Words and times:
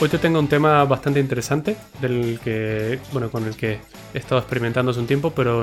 Hoy 0.00 0.08
te 0.08 0.18
tengo 0.18 0.38
un 0.38 0.48
tema 0.48 0.84
bastante 0.84 1.20
interesante 1.20 1.76
del 2.00 2.40
que, 2.42 2.98
bueno, 3.12 3.30
con 3.30 3.44
el 3.46 3.56
que 3.56 3.78
he 4.12 4.18
estado 4.18 4.40
experimentando 4.40 4.90
hace 4.90 5.00
un 5.00 5.06
tiempo, 5.06 5.30
pero 5.30 5.62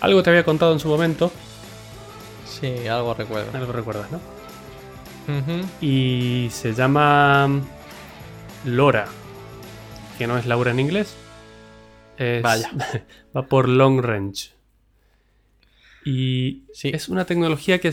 algo 0.00 0.22
te 0.22 0.30
había 0.30 0.44
contado 0.44 0.72
en 0.72 0.80
su 0.80 0.88
momento. 0.88 1.32
Sí, 2.44 2.88
algo 2.88 3.14
recuerdo. 3.14 3.56
Algo 3.56 3.72
recuerdas, 3.72 4.10
¿no? 4.10 4.20
Y 5.80 6.48
se 6.50 6.74
llama 6.74 7.48
Lora, 8.64 9.06
que 10.18 10.26
no 10.26 10.36
es 10.36 10.46
Laura 10.46 10.72
en 10.72 10.80
inglés. 10.80 11.14
Vaya. 12.18 12.70
Va 13.36 13.42
por 13.42 13.68
long 13.68 14.00
range. 14.00 14.50
Y 16.04 16.64
sí. 16.72 16.90
es 16.92 17.08
una 17.08 17.24
tecnología 17.24 17.80
que 17.80 17.88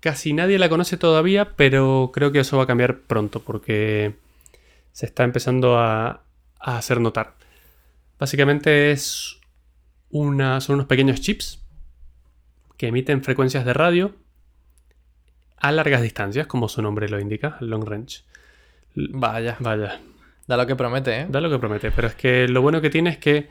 casi 0.00 0.32
nadie 0.32 0.58
la 0.58 0.68
conoce 0.68 0.96
todavía, 0.96 1.56
pero 1.56 2.10
creo 2.12 2.32
que 2.32 2.40
eso 2.40 2.56
va 2.56 2.64
a 2.64 2.66
cambiar 2.66 3.00
pronto 3.00 3.40
porque 3.40 4.14
se 4.92 5.06
está 5.06 5.24
empezando 5.24 5.78
a, 5.78 6.22
hacer 6.60 7.00
notar. 7.00 7.34
Básicamente 8.18 8.90
es 8.90 9.38
una, 10.10 10.60
son 10.60 10.74
unos 10.74 10.86
pequeños 10.86 11.20
chips 11.20 11.62
que 12.76 12.88
emiten 12.88 13.22
frecuencias 13.22 13.64
de 13.64 13.74
radio 13.74 14.14
a 15.56 15.72
largas 15.72 16.02
distancias, 16.02 16.46
como 16.46 16.68
su 16.68 16.82
nombre 16.82 17.08
lo 17.08 17.20
indica, 17.20 17.58
long 17.60 17.84
range. 17.84 18.22
Vaya. 18.94 19.56
Vaya. 19.60 20.00
Da 20.46 20.56
lo 20.56 20.66
que 20.66 20.76
promete, 20.76 21.20
¿eh? 21.20 21.26
Da 21.28 21.40
lo 21.40 21.50
que 21.50 21.58
promete, 21.58 21.90
pero 21.90 22.08
es 22.08 22.14
que 22.14 22.48
lo 22.48 22.62
bueno 22.62 22.80
que 22.80 22.90
tiene 22.90 23.10
es 23.10 23.18
que 23.18 23.48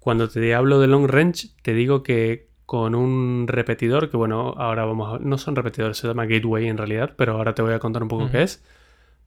cuando 0.00 0.28
te 0.28 0.54
hablo 0.54 0.80
de 0.80 0.86
long 0.86 1.06
range, 1.06 1.48
te 1.62 1.74
digo 1.74 2.02
que 2.02 2.49
con 2.70 2.94
un 2.94 3.48
repetidor, 3.48 4.10
que 4.10 4.16
bueno, 4.16 4.54
ahora 4.56 4.84
vamos 4.84 5.12
a... 5.12 5.18
No 5.18 5.38
son 5.38 5.56
repetidores, 5.56 5.96
se 5.96 6.06
llama 6.06 6.26
gateway 6.26 6.68
en 6.68 6.78
realidad, 6.78 7.14
pero 7.16 7.32
ahora 7.32 7.52
te 7.52 7.62
voy 7.62 7.72
a 7.72 7.80
contar 7.80 8.00
un 8.04 8.08
poco 8.08 8.30
qué 8.30 8.44
es. 8.44 8.62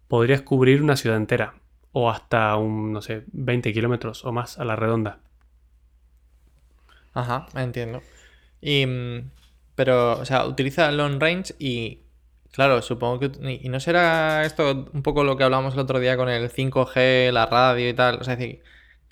Podrías 0.08 0.44
cubrir 0.44 0.81
una 0.81 0.95
ciudad 0.95 1.18
entera, 1.18 1.56
o 1.92 2.09
hasta 2.09 2.56
un, 2.56 2.94
no 2.94 3.02
sé, 3.02 3.26
20 3.34 3.73
kilómetros 3.73 4.23
o 4.23 4.31
más 4.31 4.59
a 4.59 4.64
la 4.64 4.78
redonda. 4.78 5.20
Ajá, 7.14 7.48
entiendo. 7.53 8.02
Y... 8.62 8.86
Mm, 8.86 9.31
pero, 9.75 10.22
o 10.22 10.23
sea, 10.23 10.46
utiliza 10.46 10.90
long 10.94 11.20
range 11.20 11.53
y 11.59 12.00
Claro, 12.53 12.81
supongo 12.81 13.20
que. 13.20 13.59
¿Y 13.62 13.68
no 13.68 13.81
será 13.81 14.46
esto 14.46 14.90
un 14.94 15.03
poco 15.03 15.25
lo 15.25 15.36
que 15.36 15.44
hablamos 15.44 15.73
el 15.73 15.81
otro 15.81 16.00
día 16.00 16.16
con 16.16 16.30
el 16.30 16.50
5G, 16.50 17.31
la 17.31 17.46
radio 17.48 17.90
y 17.90 17.94
tal? 17.94 18.20
O 18.22 18.23
sea, 18.23 18.36
es 18.36 18.40
decir, 18.40 18.64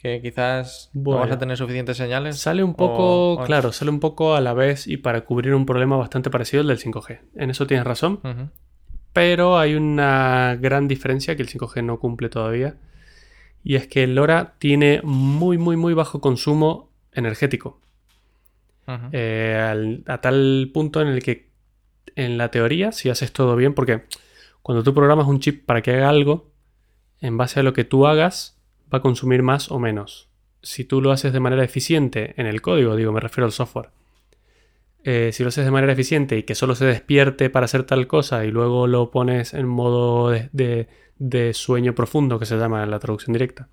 que 0.01 0.19
quizás 0.21 0.89
no 0.93 1.19
vas 1.19 1.31
a 1.31 1.37
tener 1.37 1.57
suficientes 1.57 1.95
señales. 1.95 2.39
Sale 2.39 2.63
un 2.63 2.73
poco, 2.73 3.43
claro, 3.45 3.71
sale 3.71 3.91
un 3.91 3.99
poco 3.99 4.35
a 4.35 4.41
la 4.41 4.53
vez 4.53 4.87
y 4.87 4.97
para 4.97 5.21
cubrir 5.21 5.53
un 5.53 5.67
problema 5.67 5.95
bastante 5.95 6.31
parecido 6.31 6.61
al 6.61 6.67
del 6.67 6.79
5G. 6.79 7.19
En 7.35 7.51
eso 7.51 7.67
tienes 7.67 7.85
razón. 7.85 8.19
Pero 9.13 9.59
hay 9.59 9.75
una 9.75 10.57
gran 10.59 10.87
diferencia 10.87 11.35
que 11.35 11.43
el 11.43 11.49
5G 11.49 11.83
no 11.83 11.99
cumple 11.99 12.29
todavía. 12.29 12.77
Y 13.63 13.75
es 13.75 13.87
que 13.87 14.03
el 14.03 14.15
LoRa 14.15 14.55
tiene 14.57 15.01
muy, 15.03 15.59
muy, 15.59 15.77
muy 15.77 15.93
bajo 15.93 16.19
consumo 16.19 16.89
energético. 17.11 17.79
Eh, 19.13 20.01
a 20.07 20.17
tal 20.19 20.69
punto 20.73 21.01
en 21.01 21.07
el 21.07 21.23
que 21.23 21.49
en 22.15 22.37
la 22.37 22.49
teoría, 22.49 22.91
si 22.91 23.09
haces 23.09 23.31
todo 23.31 23.55
bien, 23.55 23.73
porque 23.73 24.03
cuando 24.63 24.83
tú 24.83 24.93
programas 24.93 25.27
un 25.27 25.39
chip 25.39 25.65
para 25.65 25.81
que 25.81 25.91
haga 25.91 26.09
algo, 26.09 26.51
en 27.21 27.37
base 27.37 27.59
a 27.59 27.63
lo 27.63 27.73
que 27.73 27.83
tú 27.83 28.07
hagas, 28.07 28.60
va 28.93 28.99
a 28.99 29.01
consumir 29.01 29.43
más 29.43 29.71
o 29.71 29.79
menos. 29.79 30.29
Si 30.61 30.85
tú 30.85 31.01
lo 31.01 31.11
haces 31.11 31.33
de 31.33 31.39
manera 31.39 31.63
eficiente 31.63 32.33
en 32.37 32.45
el 32.45 32.61
código, 32.61 32.95
digo, 32.95 33.11
me 33.11 33.19
refiero 33.19 33.45
al 33.45 33.51
software. 33.51 33.89
Eh, 35.03 35.31
si 35.33 35.43
lo 35.43 35.49
haces 35.49 35.65
de 35.65 35.71
manera 35.71 35.93
eficiente 35.93 36.37
y 36.37 36.43
que 36.43 36.53
solo 36.53 36.75
se 36.75 36.85
despierte 36.85 37.49
para 37.49 37.65
hacer 37.65 37.83
tal 37.83 38.05
cosa 38.05 38.45
y 38.45 38.51
luego 38.51 38.85
lo 38.85 39.09
pones 39.09 39.55
en 39.55 39.67
modo 39.67 40.29
de, 40.29 40.87
de 41.17 41.53
sueño 41.53 41.95
profundo, 41.95 42.37
que 42.37 42.45
se 42.45 42.57
llama 42.57 42.83
en 42.83 42.91
la 42.91 42.99
traducción 42.99 43.33
directa, 43.33 43.69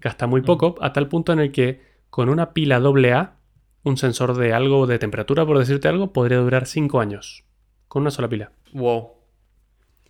gasta 0.00 0.26
muy 0.26 0.40
mm. 0.40 0.44
poco, 0.44 0.74
a 0.80 0.92
tal 0.92 1.08
punto 1.08 1.32
en 1.32 1.38
el 1.38 1.52
que 1.52 1.80
con 2.10 2.28
una 2.28 2.52
pila 2.52 2.76
AA 2.76 3.36
un 3.84 3.96
sensor 3.98 4.36
de 4.36 4.52
algo 4.52 4.86
de 4.86 4.98
temperatura, 4.98 5.46
por 5.46 5.58
decirte 5.58 5.88
algo, 5.88 6.12
podría 6.12 6.38
durar 6.38 6.66
5 6.66 7.00
años. 7.00 7.44
Con 7.86 8.02
una 8.02 8.10
sola 8.10 8.28
pila. 8.28 8.50
Wow. 8.72 9.12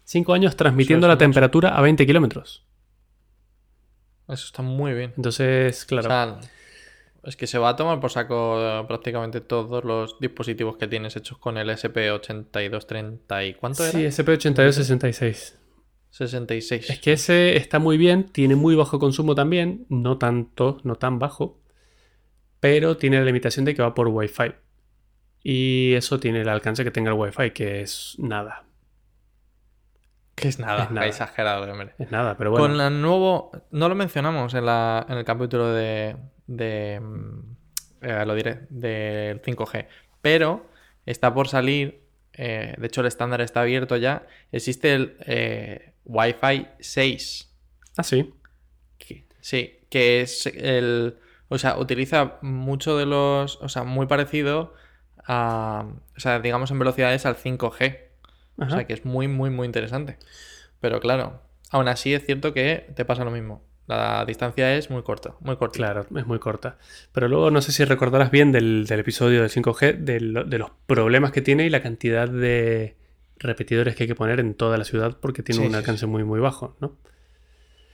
5 0.04 0.32
años 0.32 0.56
transmitiendo 0.56 1.08
la 1.08 1.18
temperatura 1.18 1.70
a 1.70 1.82
20 1.82 2.06
kilómetros. 2.06 2.64
Eso 4.28 4.46
está 4.46 4.62
muy 4.62 4.94
bien. 4.94 5.12
Entonces, 5.16 5.84
claro. 5.84 6.40
es 7.24 7.36
que 7.36 7.46
se 7.46 7.58
va 7.58 7.70
a 7.70 7.76
tomar 7.76 8.00
por 8.00 8.10
saco 8.10 8.58
eh, 8.60 8.84
prácticamente 8.86 9.40
todos 9.40 9.84
los 9.84 10.18
dispositivos 10.20 10.76
que 10.76 10.86
tienes 10.86 11.16
hechos 11.16 11.38
con 11.38 11.58
el 11.58 11.68
SP8230 11.68 13.48
y 13.48 13.54
¿cuánto 13.54 13.84
era? 13.84 13.92
Sí, 13.92 14.04
SP8266. 14.04 15.54
66. 16.10 16.90
Es 16.90 17.00
que 17.00 17.12
ese 17.12 17.56
está 17.56 17.80
muy 17.80 17.96
bien, 17.96 18.28
tiene 18.28 18.54
muy 18.54 18.76
bajo 18.76 19.00
consumo 19.00 19.34
también, 19.34 19.84
no 19.88 20.16
tanto, 20.16 20.80
no 20.84 20.94
tan 20.94 21.18
bajo, 21.18 21.58
pero 22.60 22.96
tiene 22.96 23.18
la 23.18 23.24
limitación 23.24 23.64
de 23.64 23.74
que 23.74 23.82
va 23.82 23.94
por 23.94 24.08
Wi-Fi. 24.08 24.54
Y 25.42 25.92
eso 25.94 26.20
tiene 26.20 26.42
el 26.42 26.48
alcance 26.48 26.84
que 26.84 26.92
tenga 26.92 27.10
el 27.10 27.18
Wi-Fi, 27.18 27.50
que 27.50 27.82
es 27.82 28.14
nada. 28.18 28.64
Que 30.34 30.48
es 30.48 30.58
nada, 30.58 30.84
es 30.84 30.90
nada. 30.90 31.06
exagerado, 31.06 31.70
hombre. 31.70 31.94
Es 31.98 32.10
nada, 32.10 32.36
pero 32.36 32.50
bueno. 32.50 32.66
Con 32.66 32.80
el 32.80 33.00
nuevo. 33.00 33.52
No 33.70 33.88
lo 33.88 33.94
mencionamos 33.94 34.54
en, 34.54 34.66
la, 34.66 35.06
en 35.08 35.18
el 35.18 35.24
capítulo 35.24 35.72
de. 35.72 36.16
de 36.46 37.00
mm, 37.00 37.56
eh, 38.02 38.26
lo 38.26 38.34
diré, 38.34 38.66
del 38.70 39.40
5G. 39.40 39.86
Pero 40.20 40.68
está 41.06 41.32
por 41.32 41.48
salir. 41.48 42.02
Eh, 42.32 42.74
de 42.76 42.86
hecho, 42.86 43.00
el 43.00 43.06
estándar 43.06 43.40
está 43.40 43.60
abierto 43.60 43.96
ya. 43.96 44.26
Existe 44.50 44.94
el 44.94 45.16
eh, 45.20 45.92
Wi-Fi 46.04 46.68
6. 46.80 47.50
Ah, 47.96 48.02
sí. 48.02 48.34
sí, 49.40 49.78
que 49.88 50.20
es 50.20 50.46
el 50.46 51.18
o 51.48 51.58
sea, 51.58 51.78
utiliza 51.78 52.38
mucho 52.42 52.96
de 52.96 53.06
los. 53.06 53.56
O 53.62 53.68
sea, 53.68 53.84
muy 53.84 54.06
parecido 54.06 54.74
a. 55.24 55.86
O 56.16 56.20
sea, 56.20 56.40
digamos 56.40 56.70
en 56.70 56.78
velocidades 56.78 57.26
al 57.26 57.36
5G. 57.36 58.03
O 58.56 58.68
sea, 58.68 58.84
que 58.86 58.92
es 58.92 59.04
muy, 59.04 59.28
muy, 59.28 59.50
muy 59.50 59.66
interesante. 59.66 60.18
Pero 60.80 61.00
claro, 61.00 61.40
aún 61.70 61.88
así 61.88 62.14
es 62.14 62.24
cierto 62.24 62.52
que 62.52 62.86
te 62.94 63.04
pasa 63.04 63.24
lo 63.24 63.30
mismo. 63.30 63.62
La 63.86 64.24
distancia 64.24 64.74
es 64.74 64.88
muy 64.88 65.02
corta, 65.02 65.34
muy 65.40 65.56
corta. 65.56 65.76
Claro, 65.76 66.06
es 66.16 66.26
muy 66.26 66.38
corta. 66.38 66.78
Pero 67.12 67.28
luego 67.28 67.50
no 67.50 67.60
sé 67.60 67.72
si 67.72 67.84
recordarás 67.84 68.30
bien 68.30 68.50
del, 68.50 68.86
episodio 68.90 69.42
del 69.42 69.50
5G, 69.50 69.98
de, 69.98 70.20
los 70.20 70.70
problemas 70.86 71.32
que 71.32 71.42
tiene 71.42 71.66
y 71.66 71.70
la 71.70 71.82
cantidad 71.82 72.28
de 72.28 72.96
repetidores 73.36 73.94
que 73.94 74.04
hay 74.04 74.08
que 74.08 74.14
poner 74.14 74.40
en 74.40 74.54
toda 74.54 74.78
la 74.78 74.84
ciudad 74.84 75.18
porque 75.20 75.42
tiene 75.42 75.66
un 75.66 75.74
alcance 75.74 76.06
muy, 76.06 76.24
muy 76.24 76.40
bajo, 76.40 76.76
¿no? 76.80 76.96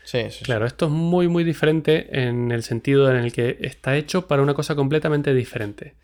Sí, 0.04 0.30
sí, 0.30 0.44
claro, 0.44 0.66
esto 0.66 0.86
es 0.86 0.92
muy, 0.92 1.28
muy 1.28 1.44
diferente 1.44 2.24
en 2.24 2.52
el 2.52 2.62
sentido 2.62 3.10
en 3.10 3.16
el 3.16 3.32
que 3.32 3.58
está 3.60 3.96
hecho 3.96 4.26
para 4.26 4.42
una 4.42 4.54
cosa 4.54 4.74
completamente 4.74 5.34
diferente. 5.34 5.94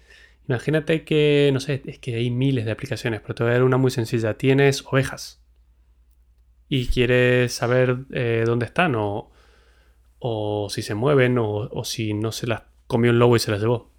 Imagínate 0.49 1.05
que, 1.05 1.51
no 1.53 1.61
sé, 1.61 1.83
es 1.87 1.99
que 1.99 2.15
hay 2.15 2.31
miles 2.31 2.65
de 2.65 2.71
aplicaciones, 2.71 3.21
pero 3.21 3.35
te 3.35 3.43
voy 3.43 3.51
a 3.51 3.55
dar 3.55 3.65
una 3.65 3.79
muy 3.79 3.91
sencilla. 3.91 4.35
Tienes 4.35 4.85
ovejas 4.87 5.43
y 6.69 6.87
quieres 6.87 7.53
saber 7.53 8.05
eh, 8.13 8.45
dónde 8.47 8.67
están 8.67 8.95
o, 8.97 9.33
si 10.71 10.83
se 10.83 10.95
mueven 10.95 11.39
o, 11.39 11.69
o, 11.71 11.85
si 11.85 12.15
no 12.15 12.33
se 12.33 12.47
las 12.47 12.63
comió 12.87 13.11
un 13.11 13.19
lobo 13.19 13.37
y 13.37 13.41
se 13.41 13.51
las 13.51 13.61
llevó. 13.61 13.91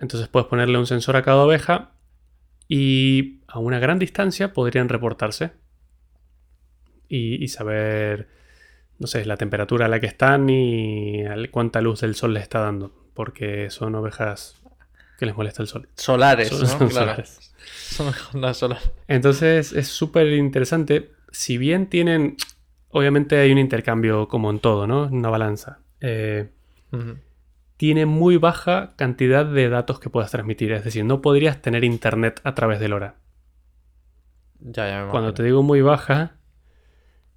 Entonces 0.00 0.28
puedes 0.28 0.48
ponerle 0.48 0.78
un 0.78 0.86
sensor 0.86 1.16
a 1.16 1.22
cada 1.22 1.44
oveja 1.44 1.92
y 2.68 3.40
a 3.46 3.58
una 3.58 3.78
gran 3.78 3.98
distancia 3.98 4.52
podrían 4.52 4.88
reportarse 4.88 5.52
y, 7.08 7.42
y 7.42 7.48
saber 7.48 8.28
no 9.02 9.08
sé, 9.08 9.24
la 9.24 9.36
temperatura 9.36 9.86
a 9.86 9.88
la 9.88 9.98
que 9.98 10.06
están 10.06 10.48
y 10.48 11.24
cuánta 11.50 11.80
luz 11.80 12.02
del 12.02 12.14
sol 12.14 12.34
les 12.34 12.44
está 12.44 12.60
dando, 12.60 12.92
porque 13.14 13.68
son 13.68 13.96
ovejas 13.96 14.61
que 15.22 15.26
les 15.26 15.36
molesta 15.36 15.62
el 15.62 15.68
sol. 15.68 15.88
Solares, 15.94 16.48
son, 16.48 16.66
solares. 16.90 17.52
Son 17.64 18.12
solares. 18.54 18.90
Entonces 19.06 19.72
es 19.72 19.86
súper 19.86 20.26
interesante. 20.32 21.12
Si 21.30 21.58
bien 21.58 21.86
tienen, 21.86 22.36
obviamente 22.88 23.38
hay 23.38 23.52
un 23.52 23.58
intercambio 23.58 24.26
como 24.26 24.50
en 24.50 24.58
todo, 24.58 24.88
¿no? 24.88 25.04
Una 25.04 25.30
balanza. 25.30 25.78
Eh, 26.00 26.50
tiene 27.76 28.04
muy 28.04 28.36
baja 28.36 28.94
cantidad 28.96 29.46
de 29.46 29.68
datos 29.68 30.00
que 30.00 30.10
puedas 30.10 30.32
transmitir. 30.32 30.72
Es 30.72 30.82
decir, 30.82 31.04
no 31.04 31.22
podrías 31.22 31.62
tener 31.62 31.84
internet 31.84 32.40
a 32.42 32.56
través 32.56 32.80
del 32.80 32.92
hora. 32.92 33.14
Ya, 34.58 34.88
ya 34.88 35.08
Cuando 35.08 35.32
te 35.34 35.44
digo 35.44 35.62
muy 35.62 35.82
baja, 35.82 36.32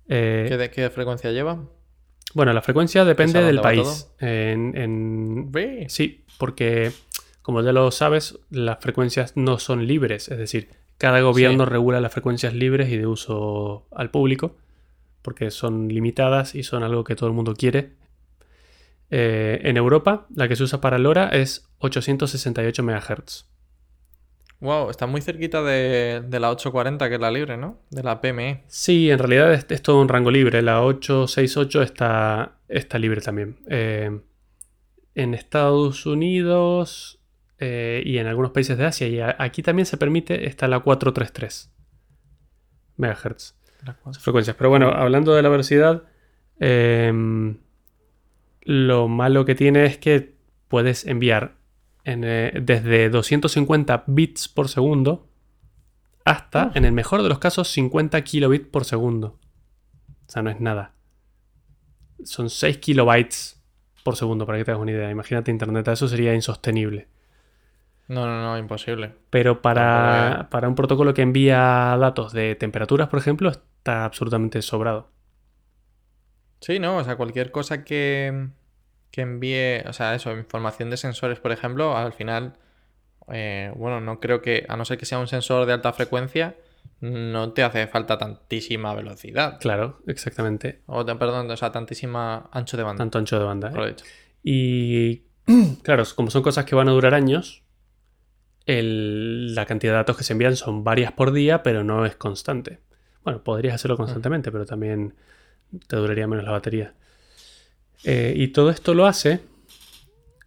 eh, 0.08 0.48
¿Qué, 0.50 0.58
de, 0.58 0.72
¿Qué 0.72 0.90
frecuencia 0.90 1.32
lleva? 1.32 1.64
Bueno, 2.34 2.52
la 2.52 2.64
frecuencia 2.64 3.06
depende 3.06 3.44
del 3.44 3.62
país. 3.62 4.12
Sí, 5.88 6.26
porque 6.40 6.92
como 7.45 7.62
ya 7.62 7.71
lo 7.74 7.92
sabes, 7.92 8.39
las 8.50 8.80
frecuencias 8.80 9.38
no 9.38 9.59
son 9.59 9.86
libres. 9.86 10.30
Es 10.30 10.39
decir, 10.39 10.69
cada 10.97 11.21
gobierno 11.21 11.68
regula 11.68 12.01
las 12.01 12.12
frecuencias 12.12 12.56
libres 12.56 12.89
y 12.89 12.97
de 12.97 13.06
uso 13.06 13.86
al 13.92 14.09
público, 14.09 14.56
porque 15.21 15.51
son 15.51 15.88
limitadas 15.88 16.56
y 16.56 16.63
son 16.63 16.81
algo 16.81 17.03
que 17.03 17.15
todo 17.15 17.30
el 17.30 17.36
mundo 17.36 17.53
quiere. 17.53 17.92
Eh, 19.12 19.62
en 19.62 19.77
Europa, 19.77 20.25
la 20.33 20.47
que 20.47 20.56
se 20.56 20.63
usa 20.63 20.81
para 20.81 20.97
LoRa 20.97 21.30
es 21.30 21.69
868 21.81 22.81
MHz. 22.81 23.45
Wow, 24.59 24.89
está 24.89 25.06
muy 25.06 25.21
cerquita 25.21 25.62
de, 25.62 26.24
la 26.31 26.50
840, 26.50 27.09
que 27.09 27.13
es 27.13 27.21
la 27.21 27.30
libre, 27.30 27.57
¿no? 27.57 27.77
De 27.91 28.01
la 28.01 28.21
PME. 28.21 28.63
Sí, 28.65 29.12
en 29.12 29.19
realidad 29.19 29.53
es, 29.53 29.81
todo 29.83 30.01
un 30.01 30.09
rango 30.09 30.31
libre. 30.31 30.63
La 30.63 30.81
868 30.81 31.83
está, 31.83 32.56
está 32.68 32.98
libre 32.98 33.21
también. 33.21 33.59
Eh, 33.68 34.19
en 35.13 35.36
Estados 35.36 36.07
Unidos 36.07 37.19
eh, 37.60 38.04
y 38.06 38.18
en 38.18 38.28
algunos 38.28 38.52
países 38.52 38.78
de 38.78 38.86
Asia, 38.86 39.07
y 39.07 39.19
aquí 39.22 39.63
también 39.63 39.86
se 39.86 39.98
permite, 39.98 40.48
está 40.48 40.68
la 40.68 40.80
433 40.80 41.72
MHz. 42.98 43.56
Frecuencias. 44.19 44.56
Pero 44.56 44.69
bueno, 44.69 44.90
hablando 44.90 45.36
de 45.36 45.42
la 45.42 45.50
velocidad, 45.50 46.04
em, 46.60 47.57
lo 48.62 49.07
malo 49.07 49.46
que 49.46 49.56
tiene 49.56 49.86
es 49.86 49.98
que 49.98 50.36
puedes 50.68 51.06
enviar 51.06 51.56
eh, 52.04 52.60
desde 52.62 53.10
250 53.10 54.04
bits 54.08 54.48
por 54.48 54.69
segundo 54.69 55.28
hasta, 56.24 56.72
en 56.74 56.86
el 56.86 56.92
mejor 56.92 57.22
de 57.22 57.30
los 57.30 57.38
casos, 57.38 57.68
50 57.69 58.19
kilobits 58.24 58.68
por 58.68 58.86
segundo. 58.86 59.40
O 60.28 60.31
sea, 60.31 60.42
no 60.42 60.50
es 60.50 60.60
nada. 60.60 60.94
Son 62.24 62.50
6 62.50 62.78
kilobytes 62.78 63.62
por 64.04 64.16
segundo, 64.16 64.46
para 64.46 64.58
que 64.58 64.66
te 64.66 64.72
hagas 64.72 64.81
una 64.81 64.92
idea. 64.92 65.12
Imagínate 65.12 65.51
internet, 65.51 65.88
eso 65.88 66.08
sería 66.08 66.34
insostenible. 66.34 67.08
No, 68.07 68.25
no, 68.25 68.42
no, 68.42 68.57
imposible. 68.57 69.13
Pero 69.30 69.62
para, 69.62 70.48
para 70.52 70.68
un 70.68 70.75
protocolo 70.75 71.13
que 71.13 71.24
envía 71.24 71.98
datos 72.00 72.34
de 72.34 72.56
temperaturas, 72.56 73.10
por 73.10 73.19
ejemplo, 73.19 73.50
está 73.50 74.06
absolutamente 74.06 74.62
sobrado. 74.62 75.10
Sí, 76.60 76.80
no, 76.80 76.98
o 76.98 77.04
sea, 77.04 77.16
cualquier 77.16 77.52
cosa 77.52 77.84
que, 77.84 78.50
que 79.12 79.22
envíe, 79.22 79.88
o 79.88 79.94
sea, 79.94 80.16
eso, 80.16 80.36
información 80.38 80.90
de 80.90 80.98
sensores, 80.98 81.40
por 81.40 81.52
ejemplo, 81.52 81.98
al 81.98 82.13
final, 82.13 82.57
eh, 83.31 83.72
bueno, 83.75 84.02
no 84.02 84.19
creo 84.19 84.42
que, 84.42 84.66
a 84.69 84.78
no 84.78 84.86
ser 84.86 84.98
que 84.98 85.06
sea 85.06 85.19
un 85.19 85.28
sensor 85.28 85.66
de 85.66 85.74
alta 85.74 85.92
frecuencia, 85.94 86.56
no 87.01 87.54
te 87.54 87.63
hace 87.63 87.88
falta 87.88 88.18
tantísima 88.18 88.94
velocidad. 88.94 89.60
Claro, 89.60 90.00
exactamente. 90.08 90.81
O, 90.86 91.06
perdón, 91.06 91.50
o 91.50 91.58
sea, 91.58 91.72
tantísima 91.72 92.50
ancho 92.51 92.78
de 92.78 92.84
banda. 92.84 93.00
Tanto 93.00 93.18
ancho 93.18 93.40
de 93.40 93.46
banda. 93.46 93.72
¿eh? 93.75 93.96
Y 94.44 95.24
claro, 95.84 96.04
como 96.16 96.30
son 96.30 96.44
cosas 96.44 96.66
que 96.66 96.75
van 96.75 96.88
a 96.88 96.92
durar 96.92 97.13
años, 97.13 97.64
la 98.65 99.65
cantidad 99.65 99.94
de 99.94 99.97
datos 99.97 100.17
que 100.17 100.23
se 100.23 100.33
envían 100.33 100.56
son 100.56 100.83
varias 100.83 101.12
por 101.12 101.31
día, 101.31 101.63
pero 101.63 101.83
no 101.83 102.06
es 102.06 102.15
constante. 102.15 102.79
Bueno, 103.23 103.44
podrías 103.44 103.75
hacerlo 103.75 103.97
constantemente, 103.97 104.51
pero 104.51 104.65
también 104.65 105.13
te 105.88 105.95
duraría 105.95 106.27
menos 106.27 106.45
la 106.45 106.51
batería. 106.51 106.94
Eh, 108.03 108.33
y 108.35 108.50
todo 108.50 108.69
esto 108.69 108.94
lo 108.94 109.07
hace 109.07 109.41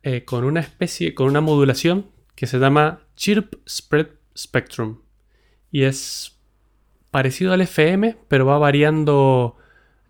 eh, 0.02 0.24
con 0.24 0.44
una 0.44 0.60
especie, 0.60 1.14
con 1.14 1.26
una 1.26 1.40
modulación 1.40 2.06
que 2.34 2.46
se 2.46 2.58
llama 2.58 3.00
Chirp 3.16 3.54
Spread 3.68 4.08
Spectrum. 4.36 5.00
Y 5.70 5.82
es 5.82 6.38
parecido 7.10 7.52
al 7.52 7.60
FM, 7.60 8.16
pero 8.28 8.46
va 8.46 8.58
variando 8.58 9.56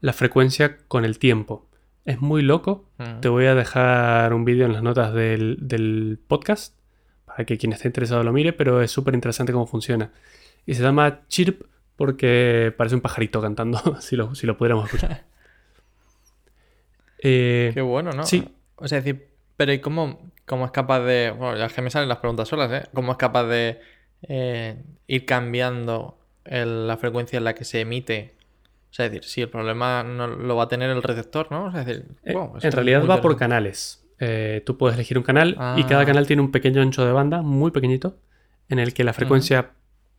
la 0.00 0.12
frecuencia 0.12 0.78
con 0.88 1.04
el 1.04 1.18
tiempo. 1.18 1.66
Es 2.04 2.20
muy 2.20 2.42
loco. 2.42 2.88
Mm. 2.98 3.20
Te 3.20 3.28
voy 3.28 3.46
a 3.46 3.54
dejar 3.54 4.34
un 4.34 4.44
vídeo 4.44 4.66
en 4.66 4.72
las 4.72 4.82
notas 4.82 5.12
del, 5.14 6.18
podcast 6.26 6.77
para 7.38 7.46
que 7.46 7.56
quien 7.56 7.72
esté 7.72 7.86
interesado 7.86 8.24
lo 8.24 8.32
mire, 8.32 8.52
pero 8.52 8.82
es 8.82 8.90
súper 8.90 9.14
interesante 9.14 9.52
cómo 9.52 9.64
funciona. 9.64 10.10
Y 10.66 10.74
se 10.74 10.82
llama 10.82 11.20
Chirp 11.28 11.62
porque 11.94 12.74
parece 12.76 12.96
un 12.96 13.00
pajarito 13.00 13.40
cantando, 13.40 13.78
si 14.00 14.16
lo, 14.16 14.34
si 14.34 14.44
lo 14.44 14.56
pudiéramos 14.58 14.86
escuchar. 14.86 15.22
Eh, 17.20 17.72
Qué 17.74 17.80
bueno, 17.80 18.12
¿no? 18.12 18.24
Sí. 18.24 18.48
O 18.76 18.86
sea, 18.86 18.98
decir, 18.98 19.26
pero 19.56 19.72
¿y 19.72 19.80
cómo, 19.80 20.30
cómo 20.46 20.66
es 20.66 20.70
capaz 20.70 21.00
de. 21.00 21.34
Bueno, 21.36 21.58
ya 21.58 21.66
es 21.66 21.72
que 21.72 21.82
me 21.82 21.90
salen 21.90 22.08
las 22.08 22.18
preguntas 22.18 22.46
solas, 22.46 22.70
¿eh? 22.70 22.88
¿Cómo 22.94 23.10
es 23.10 23.18
capaz 23.18 23.44
de 23.46 23.80
eh, 24.22 24.80
ir 25.08 25.26
cambiando 25.26 26.16
la 26.44 26.96
frecuencia 26.96 27.38
en 27.38 27.42
la 27.42 27.56
que 27.56 27.64
se 27.64 27.80
emite? 27.80 28.36
O 28.88 28.94
sea, 28.94 29.06
es 29.06 29.10
decir, 29.10 29.28
si 29.28 29.42
el 29.42 29.48
problema 29.48 30.04
no 30.04 30.28
lo 30.28 30.54
va 30.54 30.62
a 30.62 30.68
tener 30.68 30.90
el 30.90 31.02
receptor, 31.02 31.50
¿no? 31.50 31.64
O 31.64 31.72
sea, 31.72 31.80
es 31.80 31.86
decir, 31.88 32.06
eh, 32.22 32.36
en 32.62 32.72
realidad 32.72 33.04
va 33.04 33.20
por 33.20 33.36
canales. 33.36 34.07
Tú 34.64 34.76
puedes 34.76 34.96
elegir 34.96 35.18
un 35.18 35.24
canal 35.24 35.50
y 35.76 35.84
cada 35.84 36.02
ah. 36.02 36.06
canal 36.06 36.26
tiene 36.26 36.42
un 36.42 36.50
pequeño 36.50 36.82
ancho 36.82 37.04
de 37.04 37.12
banda, 37.12 37.42
muy 37.42 37.70
pequeñito, 37.70 38.16
en 38.68 38.78
el 38.78 38.92
que 38.94 39.04
la 39.04 39.12
frecuencia 39.12 39.72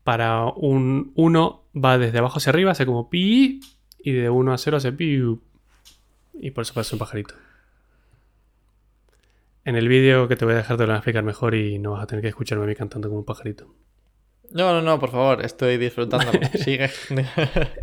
para 0.04 0.46
un 0.46 1.12
1 1.16 1.64
va 1.76 1.98
desde 1.98 2.18
abajo 2.18 2.38
hacia 2.38 2.52
arriba, 2.52 2.72
hace 2.72 2.86
como 2.86 3.10
pi, 3.10 3.60
y 4.00 4.12
de 4.12 4.30
1 4.30 4.54
a 4.54 4.58
0 4.58 4.78
hace 4.78 4.92
pi, 4.92 5.22
y 6.34 6.52
por 6.52 6.62
eso 6.64 6.74
parece 6.74 6.96
un 6.96 7.00
pajarito. 7.00 7.36
En 9.66 9.76
el 9.76 9.88
vídeo 9.88 10.28
que 10.28 10.36
te 10.36 10.46
voy 10.46 10.56
a 10.56 10.58
dejar 10.58 10.78
te 10.78 10.84
lo 10.84 10.88
voy 10.88 10.96
a 10.96 10.98
explicar 10.98 11.24
mejor 11.24 11.54
y 11.54 11.78
no 11.78 11.92
vas 11.92 12.04
a 12.04 12.08
tener 12.08 12.22
que 12.22 12.30
escucharme 12.30 12.64
a 12.64 12.68
mí 12.68 12.76
cantando 12.76 13.10
como 13.10 13.20
un 13.20 13.26
pajarito. 13.26 13.74
No, 14.52 14.74
no, 14.74 14.82
no, 14.82 15.00
por 15.00 15.12
favor, 15.12 15.46
estoy 15.46 15.78
disfrutando. 15.78 16.32
Sigue. 16.64 16.90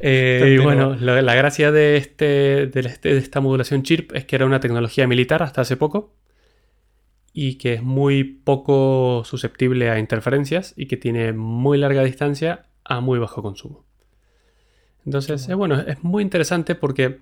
Eh, 0.00 0.56
y 0.58 0.62
bueno, 0.62 0.96
la, 0.96 1.34
gracia 1.34 1.70
de, 1.70 1.96
este, 1.96 2.66
de, 2.66 2.98
de 3.02 3.18
esta 3.18 3.40
modulación 3.40 3.82
chirp 3.82 4.14
es 4.14 4.24
que 4.24 4.36
era 4.36 4.46
una 4.46 4.60
tecnología 4.60 5.06
militar 5.06 5.42
hasta 5.42 5.60
hace 5.60 5.76
poco 5.76 6.14
y 7.32 7.58
que 7.58 7.74
es 7.74 7.82
muy 7.82 8.24
poco 8.24 9.22
susceptible 9.24 9.90
a 9.90 9.98
interferencias 9.98 10.72
y 10.76 10.86
que 10.86 10.96
tiene 10.96 11.32
muy 11.34 11.76
larga 11.76 12.02
distancia 12.02 12.66
a 12.82 13.00
muy 13.00 13.18
bajo 13.18 13.42
consumo. 13.42 13.84
Entonces, 15.04 15.46
bueno, 15.54 15.78
es 15.80 16.02
muy 16.02 16.22
interesante 16.22 16.74
porque 16.74 17.20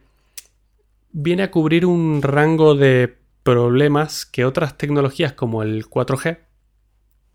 viene 1.10 1.42
a 1.42 1.50
cubrir 1.50 1.84
un 1.84 2.22
rango 2.22 2.74
de 2.74 3.16
problemas 3.42 4.24
que 4.24 4.44
otras 4.44 4.78
tecnologías 4.78 5.32
como 5.32 5.62
el 5.62 5.84
4G 5.84 6.38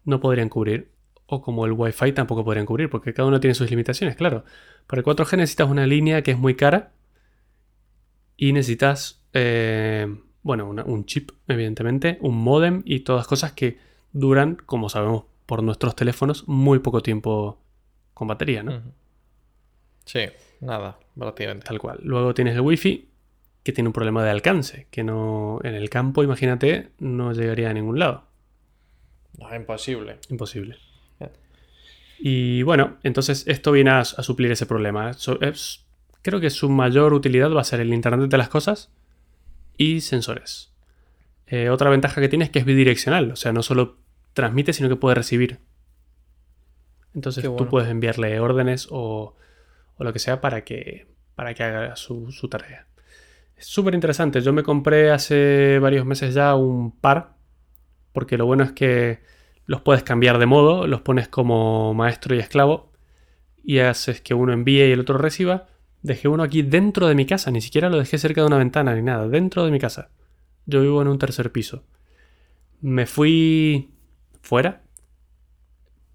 no 0.06 0.20
podrían 0.20 0.50
cubrir. 0.50 0.92
O 1.32 1.42
como 1.42 1.66
el 1.66 1.74
Wi-Fi 1.74 2.14
tampoco 2.14 2.44
podrían 2.44 2.66
cubrir, 2.66 2.90
porque 2.90 3.14
cada 3.14 3.28
uno 3.28 3.40
tiene 3.40 3.54
sus 3.54 3.70
limitaciones, 3.70 4.16
claro. 4.16 4.44
Para 4.88 5.02
el 5.02 5.06
4G 5.06 5.38
necesitas 5.38 5.70
una 5.70 5.86
línea 5.86 6.24
que 6.24 6.32
es 6.32 6.38
muy 6.38 6.56
cara 6.56 6.92
y 8.36 8.52
necesitas, 8.52 9.24
eh, 9.34 10.08
bueno, 10.42 10.68
un 10.70 11.06
chip, 11.06 11.32
evidentemente, 11.48 12.18
un 12.22 12.36
modem 12.36 12.82
y 12.84 13.02
todas 13.02 13.28
cosas 13.28 13.52
que 13.52 13.78
duran, 14.12 14.56
como 14.66 14.90
sabemos 14.90 15.26
por 15.46 15.62
nuestros 15.62 15.96
teléfonos, 15.96 16.48
muy 16.48 16.80
poco 16.80 17.02
tiempo 17.02 17.62
con 18.14 18.28
batería, 18.28 18.64
¿no? 18.64 18.82
Sí, 20.06 20.22
nada, 20.62 20.98
prácticamente. 21.16 21.68
Tal 21.68 21.78
cual. 21.78 22.00
Luego 22.02 22.34
tienes 22.34 22.56
el 22.56 22.62
Wi-Fi, 22.62 23.08
que 23.64 23.72
tiene 23.72 23.90
un 23.90 23.94
problema 23.94 24.24
de 24.24 24.32
alcance, 24.32 24.88
que 24.90 25.04
no 25.04 25.60
en 25.64 25.76
el 25.76 25.90
campo, 25.90 26.24
imagínate, 26.24 26.90
no 26.98 27.34
llegaría 27.34 27.70
a 27.70 27.74
ningún 27.74 28.00
lado. 28.00 28.24
No, 29.38 29.54
imposible. 29.56 30.18
Imposible. 30.30 30.78
Y 32.20 32.64
bueno, 32.64 32.98
entonces 33.04 33.46
esto 33.48 33.72
viene 33.72 33.92
a, 33.92 34.04
suplir 34.04 34.52
ese 34.52 34.66
problema. 34.66 35.12
creo 36.22 36.40
que 36.40 36.50
su 36.50 36.70
mayor 36.70 37.14
utilidad 37.14 37.52
va 37.52 37.62
a 37.62 37.64
ser 37.64 37.80
el 37.80 37.94
Internet 37.94 38.30
de 38.30 38.38
las 38.38 38.50
cosas 38.50 38.92
y 39.78 40.02
sensores. 40.02 40.74
Eh, 41.48 41.70
otra 41.70 41.90
ventaja 41.90 42.20
que 42.20 42.28
tiene 42.28 42.46
es 42.46 42.52
que 42.52 42.60
es 42.60 42.66
bidireccional, 42.66 43.32
o 43.32 43.36
sea, 43.36 43.54
no 43.54 43.64
solo 43.64 43.98
transmite, 44.34 44.74
sino 44.74 44.90
que 44.90 44.98
puede 44.98 45.16
recibir. 45.16 45.60
Entonces 47.16 47.44
tú 47.44 47.68
puedes 47.68 47.90
enviarle 47.90 48.40
órdenes 48.40 48.88
o, 48.92 49.36
lo 49.98 50.14
que 50.14 50.20
sea 50.20 50.42
para 50.42 50.64
que, 50.64 51.08
para 51.36 51.54
que 51.54 51.64
haga 51.64 51.96
su, 51.96 52.32
su 52.32 52.50
tarea. 52.50 52.88
Es 53.56 53.66
súper 53.66 53.94
interesante. 53.94 54.42
Yo 54.42 54.54
me 54.54 54.64
compré 54.64 55.12
hace 55.12 55.80
varios 55.80 56.06
meses 56.06 56.34
ya 56.34 56.56
un 56.56 56.92
par. 56.92 57.34
Porque 58.14 58.38
lo 58.38 58.46
bueno 58.46 58.64
es 58.64 58.72
que 58.72 59.20
los 59.70 59.82
puedes 59.82 60.02
cambiar 60.02 60.40
de 60.40 60.48
modo. 60.48 60.88
Los 60.88 61.02
pones 61.02 61.28
como 61.28 61.94
maestro 61.94 62.36
y 62.36 62.40
esclavo. 62.40 62.92
Y 63.64 63.78
haces 63.78 64.20
que 64.20 64.34
uno 64.34 64.52
envíe 64.52 64.88
y 64.88 64.92
el 64.92 65.00
otro 65.00 65.20
reciba. 65.20 65.68
Dejé 66.02 66.28
uno 66.28 66.42
aquí 66.42 66.64
dentro 66.64 67.06
de 67.06 67.14
mi 67.14 67.28
casa. 67.28 67.52
Ni 67.52 67.62
siquiera 67.62 67.88
lo 67.88 68.00
dejé 68.00 68.18
cerca 68.18 68.42
de 68.42 68.48
una 68.48 68.58
ventana 68.58 68.96
ni 68.96 69.04
nada. 69.04 69.28
Dentro 69.28 69.64
de 69.66 69.70
mi 69.70 69.78
casa. 69.78 70.10
Yo 70.66 70.82
vivo 70.82 71.04
en 71.04 71.08
un 71.08 71.20
tercer 71.20 71.52
piso. 71.52 71.84
Me 72.82 73.06
fui 73.06 73.94
fuera. 74.42 74.82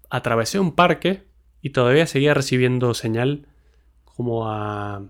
Atravesé 0.09 0.59
un 0.59 0.73
parque. 0.73 1.23
Y 1.61 1.69
todavía 1.69 2.07
seguía 2.07 2.33
recibiendo 2.33 2.93
señal 2.93 3.47
como 4.03 4.49
a 4.49 5.01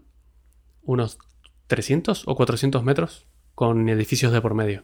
unos 0.84 1.18
300 1.66 2.28
o 2.28 2.36
400 2.36 2.84
metros 2.84 3.25
con 3.56 3.90
edificios 3.90 4.32
de 4.32 4.40
por 4.40 4.54
medio. 4.54 4.84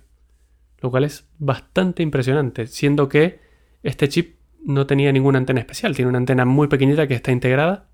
Lo 0.79 0.89
cual 0.89 1.03
es 1.03 1.29
bastante 1.37 2.01
impresionante, 2.01 2.65
siendo 2.65 3.07
que 3.07 3.50
este 3.83 4.09
chip 4.09 4.39
no 4.63 4.85
tenía 4.85 5.11
ninguna 5.11 5.37
antena 5.37 5.59
especial, 5.59 5.95
tiene 5.95 6.09
una 6.09 6.19
antena 6.19 6.45
muy 6.45 6.67
pequeñita 6.67 7.07
que 7.07 7.15
está 7.15 7.31
integrada 7.31 7.89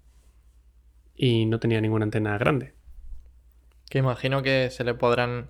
y 1.15 1.46
no 1.46 1.60
tenía 1.60 1.82
ninguna 1.82 2.03
antena 2.03 2.38
grande. 2.38 2.75
Que 3.89 4.00
imagino 4.00 4.44
que 4.44 4.70
se 4.70 4.84
le 4.84 4.94
podrán 4.94 5.50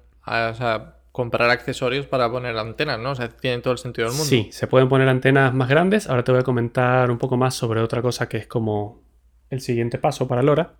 comprar 1.11 1.49
accesorios 1.49 2.05
para 2.05 2.29
poner 2.29 2.55
antenas, 2.57 2.99
¿no? 2.99 3.11
O 3.11 3.15
sea, 3.15 3.29
tienen 3.29 3.61
todo 3.61 3.73
el 3.73 3.79
sentido 3.79 4.07
del 4.07 4.15
mundo. 4.15 4.29
Sí, 4.29 4.49
se 4.51 4.67
pueden 4.67 4.87
poner 4.87 5.09
antenas 5.09 5.53
más 5.53 5.67
grandes. 5.67 6.07
Ahora 6.07 6.23
te 6.23 6.31
voy 6.31 6.41
a 6.41 6.43
comentar 6.43 7.09
un 7.09 7.17
poco 7.17 7.37
más 7.37 7.55
sobre 7.55 7.81
otra 7.81 8.01
cosa 8.01 8.29
que 8.29 8.37
es 8.37 8.47
como 8.47 9.01
el 9.49 9.61
siguiente 9.61 9.97
paso 9.97 10.27
para 10.27 10.43
LoRa. 10.43 10.75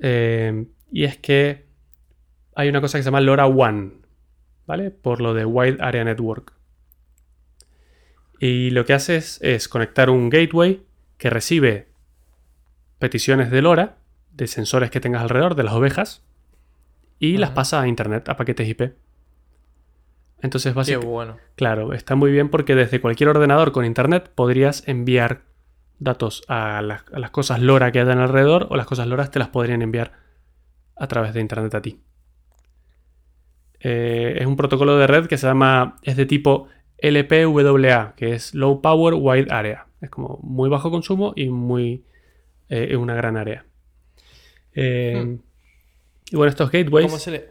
Eh, 0.00 0.66
y 0.90 1.04
es 1.04 1.18
que 1.18 1.66
hay 2.54 2.68
una 2.68 2.80
cosa 2.80 2.98
que 2.98 3.02
se 3.02 3.06
llama 3.06 3.20
LoRaWAN, 3.20 4.06
¿vale? 4.66 4.90
Por 4.90 5.20
lo 5.20 5.34
de 5.34 5.44
Wide 5.44 5.78
Area 5.80 6.04
Network. 6.04 6.54
Y 8.44 8.70
lo 8.70 8.84
que 8.84 8.92
haces 8.92 9.38
es 9.40 9.68
conectar 9.68 10.10
un 10.10 10.28
gateway 10.28 10.84
que 11.16 11.30
recibe 11.30 11.86
peticiones 12.98 13.52
de 13.52 13.62
LoRa, 13.62 13.98
de 14.32 14.48
sensores 14.48 14.90
que 14.90 14.98
tengas 14.98 15.22
alrededor, 15.22 15.54
de 15.54 15.62
las 15.62 15.74
ovejas, 15.74 16.24
y 17.20 17.36
las 17.36 17.50
pasa 17.50 17.80
a 17.80 17.86
internet, 17.86 18.28
a 18.28 18.36
paquetes 18.36 18.68
IP. 18.68 18.94
Entonces, 20.40 20.74
básicamente. 20.74 21.06
bueno. 21.06 21.36
Claro, 21.54 21.92
está 21.92 22.16
muy 22.16 22.32
bien 22.32 22.48
porque 22.48 22.74
desde 22.74 23.00
cualquier 23.00 23.28
ordenador 23.28 23.70
con 23.70 23.84
internet 23.84 24.32
podrías 24.34 24.82
enviar 24.88 25.42
datos 26.00 26.42
a 26.48 26.82
las, 26.82 27.04
cosas 27.30 27.60
LoRa 27.60 27.92
que 27.92 28.00
hayan 28.00 28.18
alrededor 28.18 28.66
o 28.70 28.76
las 28.76 28.86
cosas 28.86 29.06
LoRa 29.06 29.30
te 29.30 29.38
las 29.38 29.50
podrían 29.50 29.82
enviar 29.82 30.14
a 30.96 31.06
través 31.06 31.32
de 31.32 31.42
internet 31.42 31.76
a 31.76 31.80
ti. 31.80 32.02
Eh, 33.78 34.38
es 34.40 34.46
un 34.48 34.56
protocolo 34.56 34.96
de 34.96 35.06
red 35.06 35.26
que 35.28 35.38
se 35.38 35.46
llama, 35.46 35.98
es 36.02 36.16
de 36.16 36.26
tipo 36.26 36.66
LPWA, 37.02 38.14
que 38.16 38.32
es 38.34 38.54
Low 38.54 38.80
Power 38.80 39.14
Wide 39.14 39.48
Area. 39.50 39.86
Es 40.00 40.08
como 40.08 40.38
muy 40.42 40.70
bajo 40.70 40.90
consumo 40.90 41.32
y 41.36 41.48
muy 41.48 42.04
eh, 42.68 42.96
una 42.96 43.14
gran 43.14 43.36
área. 43.36 43.66
Eh, 44.74 45.20
hmm. 45.22 45.38
Y 46.30 46.36
bueno, 46.36 46.50
estos 46.50 46.70
gateways. 46.70 47.06
¿Cómo 47.06 47.18
se 47.18 47.30
le... 47.30 47.48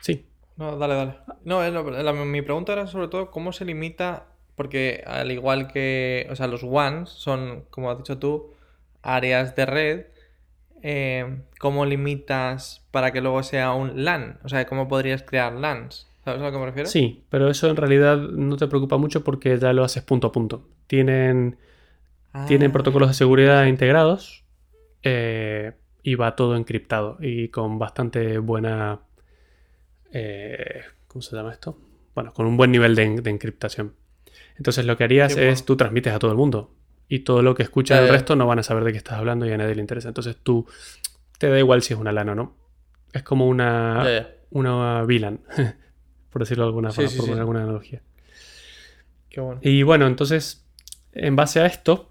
Sí. 0.00 0.26
No, 0.56 0.76
dale, 0.76 0.94
dale. 0.94 1.14
No, 1.44 2.24
mi 2.24 2.42
pregunta 2.42 2.72
era 2.72 2.86
sobre 2.86 3.08
todo 3.08 3.30
cómo 3.30 3.52
se 3.52 3.64
limita, 3.64 4.26
porque 4.54 5.02
al 5.06 5.32
igual 5.32 5.68
que, 5.68 6.28
o 6.30 6.36
sea, 6.36 6.46
los 6.46 6.62
WANs 6.62 7.10
son, 7.10 7.64
como 7.70 7.90
has 7.90 7.98
dicho 7.98 8.18
tú, 8.18 8.54
áreas 9.02 9.56
de 9.56 9.66
red. 9.66 10.06
Eh, 10.82 11.42
¿Cómo 11.58 11.86
limitas 11.86 12.86
para 12.92 13.12
que 13.12 13.20
luego 13.20 13.42
sea 13.42 13.72
un 13.72 14.04
LAN? 14.04 14.38
O 14.44 14.48
sea, 14.48 14.66
¿cómo 14.66 14.86
podrías 14.88 15.22
crear 15.22 15.52
LANs? 15.52 16.06
¿Sabes 16.28 16.42
a 16.42 16.46
lo 16.46 16.52
que 16.52 16.58
me 16.58 16.66
refiero? 16.66 16.88
Sí, 16.88 17.24
pero 17.30 17.48
eso 17.48 17.70
en 17.70 17.76
realidad 17.76 18.18
no 18.18 18.56
te 18.56 18.66
preocupa 18.66 18.98
mucho 18.98 19.24
porque 19.24 19.58
ya 19.58 19.72
lo 19.72 19.84
haces 19.84 20.02
punto 20.02 20.26
a 20.26 20.32
punto. 20.32 20.68
Tienen, 20.86 21.56
tienen 22.46 22.70
ah. 22.70 22.72
protocolos 22.72 23.08
de 23.08 23.14
seguridad 23.14 23.64
integrados. 23.64 24.44
Eh, 25.02 25.72
y 26.02 26.14
va 26.14 26.36
todo 26.36 26.56
encriptado 26.56 27.18
y 27.20 27.48
con 27.48 27.78
bastante 27.78 28.38
buena... 28.38 29.00
Eh, 30.12 30.82
¿Cómo 31.06 31.22
se 31.22 31.36
llama 31.36 31.52
esto? 31.52 31.78
Bueno, 32.14 32.32
con 32.32 32.46
un 32.46 32.56
buen 32.56 32.72
nivel 32.72 32.94
de, 32.94 33.02
encriptación. 33.30 33.94
Entonces 34.56 34.86
lo 34.86 34.96
que 34.96 35.04
harías 35.04 35.36
es 35.36 35.64
tú 35.64 35.76
transmites 35.76 36.12
a 36.12 36.18
todo 36.18 36.30
el 36.30 36.36
mundo 36.36 36.74
y 37.08 37.20
todo 37.20 37.42
lo 37.42 37.54
que 37.54 37.62
escucha 37.62 38.00
el 38.02 38.08
resto 38.08 38.36
no 38.36 38.46
van 38.46 38.58
a 38.58 38.62
saber 38.62 38.84
de 38.84 38.92
qué 38.92 38.98
estás 38.98 39.18
hablando 39.18 39.46
y 39.46 39.52
a 39.52 39.56
nadie 39.56 39.74
le 39.74 39.80
interesa. 39.80 40.08
Entonces 40.08 40.36
tú 40.42 40.66
te 41.38 41.48
da 41.48 41.58
igual 41.58 41.82
si 41.82 41.94
es 41.94 42.00
una 42.00 42.12
lana 42.12 42.32
o 42.32 42.34
no. 42.34 42.56
Es 43.12 43.22
como 43.22 43.46
una, 43.46 44.04
una 44.50 45.02
VLAN, 45.02 45.40
por 46.30 46.42
decirlo 46.42 46.64
de 46.64 46.68
alguna 46.68 46.92
forma, 46.92 47.10
por 47.10 47.26
poner 47.26 47.40
alguna 47.40 47.62
analogía. 47.62 48.02
Qué 49.30 49.40
bueno. 49.40 49.60
Y 49.62 49.82
bueno, 49.82 50.06
entonces, 50.06 50.64
en 51.12 51.36
base 51.36 51.60
a 51.60 51.66
esto, 51.66 52.10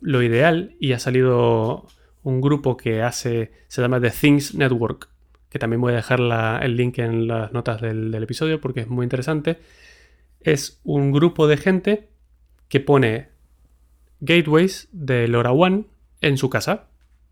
lo 0.00 0.22
ideal, 0.22 0.76
y 0.80 0.92
ha 0.92 0.98
salido 0.98 1.86
un 2.22 2.40
grupo 2.40 2.76
que 2.76 3.02
hace, 3.02 3.52
se 3.68 3.82
llama 3.82 4.00
The 4.00 4.10
Things 4.10 4.54
Network, 4.54 5.08
que 5.48 5.58
también 5.58 5.80
voy 5.80 5.92
a 5.92 5.96
dejar 5.96 6.20
el 6.62 6.76
link 6.76 6.98
en 6.98 7.26
las 7.26 7.52
notas 7.52 7.80
del, 7.80 8.14
episodio 8.14 8.60
porque 8.60 8.80
es 8.80 8.88
muy 8.88 9.04
interesante. 9.04 9.58
Es 10.40 10.80
un 10.82 11.12
grupo 11.12 11.46
de 11.46 11.56
gente 11.56 12.08
que 12.68 12.80
pone 12.80 13.28
gateways 14.20 14.88
de 14.92 15.28
LoRaWAN 15.28 15.86
en 16.20 16.38
su 16.38 16.48
casa. 16.48 16.86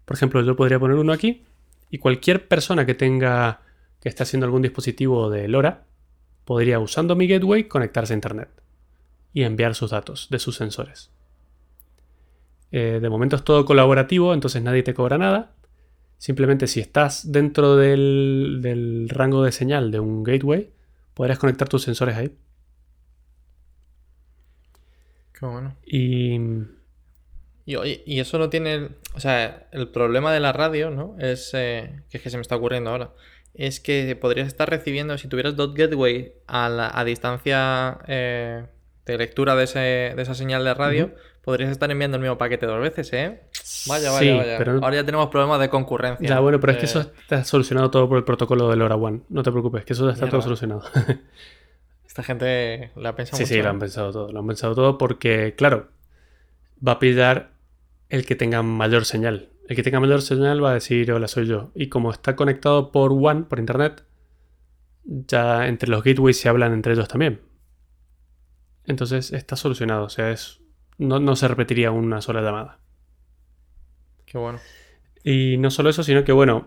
Por 0.05 0.17
ejemplo, 0.17 0.43
yo 0.43 0.55
podría 0.55 0.79
poner 0.79 0.99
uno 0.99 1.13
aquí 1.13 1.45
y 1.91 1.99
cualquier 1.99 2.47
persona 2.47 2.85
que 2.85 2.95
tenga 2.95 3.63
que 4.00 4.09
esté 4.09 4.23
haciendo 4.23 4.47
algún 4.47 4.62
dispositivo 4.62 5.30
de 5.30 5.49
LoRa 5.49 5.85
podría 6.45 6.80
usando 6.80 7.14
mi 7.14 7.28
gateway 7.28 7.64
conectarse 7.64 8.12
a 8.12 8.16
internet 8.16 8.49
y 9.33 9.42
enviar 9.42 9.75
sus 9.75 9.90
datos 9.90 10.28
de 10.30 10.38
sus 10.38 10.57
sensores. 10.57 11.11
Eh, 12.73 12.99
de 13.00 13.09
momento 13.09 13.37
es 13.37 13.45
todo 13.45 13.64
colaborativo, 13.64 14.35
entonces 14.35 14.62
nadie 14.62 14.83
te 14.83 14.95
cobra 14.95 15.19
nada. 15.19 15.52
Simplemente 16.19 16.66
si 16.66 16.80
estás 16.80 17.33
dentro 17.33 17.76
del, 17.76 19.09
rango 19.11 19.42
de 19.42 19.52
señal 19.52 19.90
de 19.90 20.00
un 20.00 20.23
gateway, 20.23 20.71
podrás 21.14 21.38
conectar 21.38 21.69
tus 21.69 21.83
sensores 21.83 22.16
ahí. 22.16 22.37
Qué 25.33 25.47
bueno. 25.47 25.76
Y... 25.87 26.38
Y, 27.64 28.19
eso 28.19 28.37
no 28.38 28.50
tiene. 28.50 28.88
O 29.14 29.21
sea, 29.21 29.69
el 29.71 29.88
problema 29.88 30.33
de 30.33 30.40
la 30.40 30.52
radio, 30.52 30.90
¿no? 30.90 31.14
Es. 31.21 31.50
Eh, 31.54 32.02
que 32.11 32.16
es 32.16 32.23
que 32.23 32.28
se 32.28 32.37
me 32.37 32.40
está 32.40 32.57
ocurriendo 32.57 32.90
ahora. 32.90 33.12
Es 33.54 33.80
que 33.80 34.16
podrías 34.16 34.47
estar 34.47 34.69
recibiendo, 34.71 35.19
si 35.19 35.28
tuvieras 35.28 35.57
dot 35.57 35.76
gateway 35.76 36.33
a, 36.47 37.02
distancia 37.04 37.99
eh, 38.07 38.64
de 39.07 39.19
lectura 39.19 39.57
de, 39.57 39.64
esa 40.16 40.35
señal 40.35 40.64
de 40.64 40.75
radio, 40.75 41.14
podrías 41.42 41.71
estar 41.71 41.90
enviando 41.90 42.16
el 42.16 42.23
mismo 42.23 42.38
paquete 42.38 42.66
dos 42.66 42.80
veces, 42.80 43.12
¿eh? 43.12 43.40
Vaya, 43.87 44.11
vaya, 44.12 44.37
vaya. 44.37 44.59
Pero... 44.59 44.73
Ahora 44.83 44.97
ya 44.97 45.04
tenemos 45.04 45.28
problemas 45.28 45.61
de 45.61 45.69
concurrencia. 45.69 46.28
Ya, 46.28 46.40
bueno, 46.40 46.61
pero 46.61 46.73
es 46.73 46.78
que 46.78 46.85
eso 46.85 47.00
está 47.00 47.45
solucionado 47.45 47.90
todo 47.90 48.09
por 48.09 48.19
el 48.19 48.25
protocolo 48.25 48.69
del 48.71 48.78
LoRaWAN. 48.78 49.25
No 49.28 49.42
te 49.42 49.50
preocupes, 49.50 49.85
que 49.85 49.95
eso 49.95 50.07
ya 50.07 50.12
está 50.12 50.28
todo 50.28 50.42
solucionado. 50.42 50.83
Esta 52.07 52.23
gente 52.23 52.90
la 52.97 53.11
ha 53.11 53.14
pensado 53.14 53.38
sí, 53.38 53.47
Sí, 53.47 53.54
sí, 53.54 53.62
lo 53.62 53.71
han 53.71 53.78
pensado 53.78 54.12
todo. 54.12 54.33
Lo 54.33 54.40
han 54.40 54.47
pensado 54.47 54.75
todo 54.75 54.99
porque, 54.99 55.54
claro, 55.57 55.88
va 56.87 56.92
a 56.92 56.99
pillar 56.99 57.50
el 58.09 58.26
que 58.26 58.35
tenga 58.35 58.62
mayor 58.62 59.04
señal. 59.04 59.49
El 59.71 59.77
que 59.77 59.85
tenga 59.85 60.00
mayor 60.00 60.21
señal 60.21 60.65
va 60.65 60.73
a 60.73 60.75
decir, 60.75 61.12
hola, 61.12 61.29
soy 61.29 61.47
yo. 61.47 61.71
Y 61.77 61.91
como 61.91 62.11
está 62.11 62.35
conectado 62.35 62.91
por 62.91 63.12
WAN, 63.12 63.45
por 63.45 63.61
internet, 63.61 64.05
ya 65.05 65.69
entre 65.69 65.89
los 65.89 66.03
gateways 66.03 66.41
se 66.41 66.49
hablan 66.49 66.73
entre 66.73 66.95
ellos 66.95 67.07
también. 67.07 67.41
Entonces 68.85 69.33
está 69.33 69.55
solucionado. 69.55 70.07
O 70.07 70.09
sea, 70.09 70.33
es 70.33 70.61
no, 70.99 71.37
se 71.37 71.47
repetiría 71.47 71.93
una 71.93 72.21
sola 72.21 72.43
llamada. 72.43 72.81
Qué 74.27 74.39
bueno. 74.39 74.59
Y 75.23 75.57
no 75.59 75.71
solo 75.71 75.91
eso, 75.91 76.03
sino 76.03 76.25
que 76.25 76.33
bueno, 76.33 76.67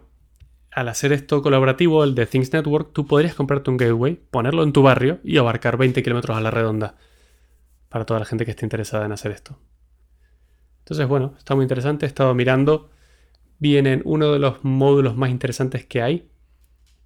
al 0.72 0.88
hacer 0.88 1.12
esto 1.12 1.42
colaborativo, 1.42 2.06
el 2.06 2.16
de 2.16 2.26
Things 2.26 2.54
Network, 2.54 2.94
tú 2.94 3.06
podrías 3.06 3.36
comprarte 3.36 3.70
un 3.70 3.76
gateway, 3.76 4.16
ponerlo 4.32 4.64
en 4.64 4.72
tu 4.72 4.82
barrio 4.82 5.20
y 5.26 5.36
abarcar 5.36 5.76
20 5.76 6.02
kilómetros 6.04 6.38
a 6.38 6.40
la 6.40 6.52
redonda 6.52 6.96
para 7.90 8.06
toda 8.06 8.22
la 8.22 8.26
gente 8.26 8.46
que 8.46 8.52
esté 8.52 8.66
interesada 8.66 9.06
en 9.06 9.12
hacer 9.12 9.34
esto. 9.34 9.60
Entonces, 10.84 11.08
bueno, 11.08 11.34
está 11.38 11.56
muy 11.56 11.64
interesante. 11.64 12.06
He 12.06 12.08
estado 12.08 12.34
mirando. 12.36 12.90
Vienen 13.58 14.02
uno 14.04 14.34
de 14.34 14.40
los 14.40 14.64
módulos 14.66 15.16
más 15.16 15.30
interesantes 15.30 15.86
que 15.86 16.02
hay. 16.02 16.30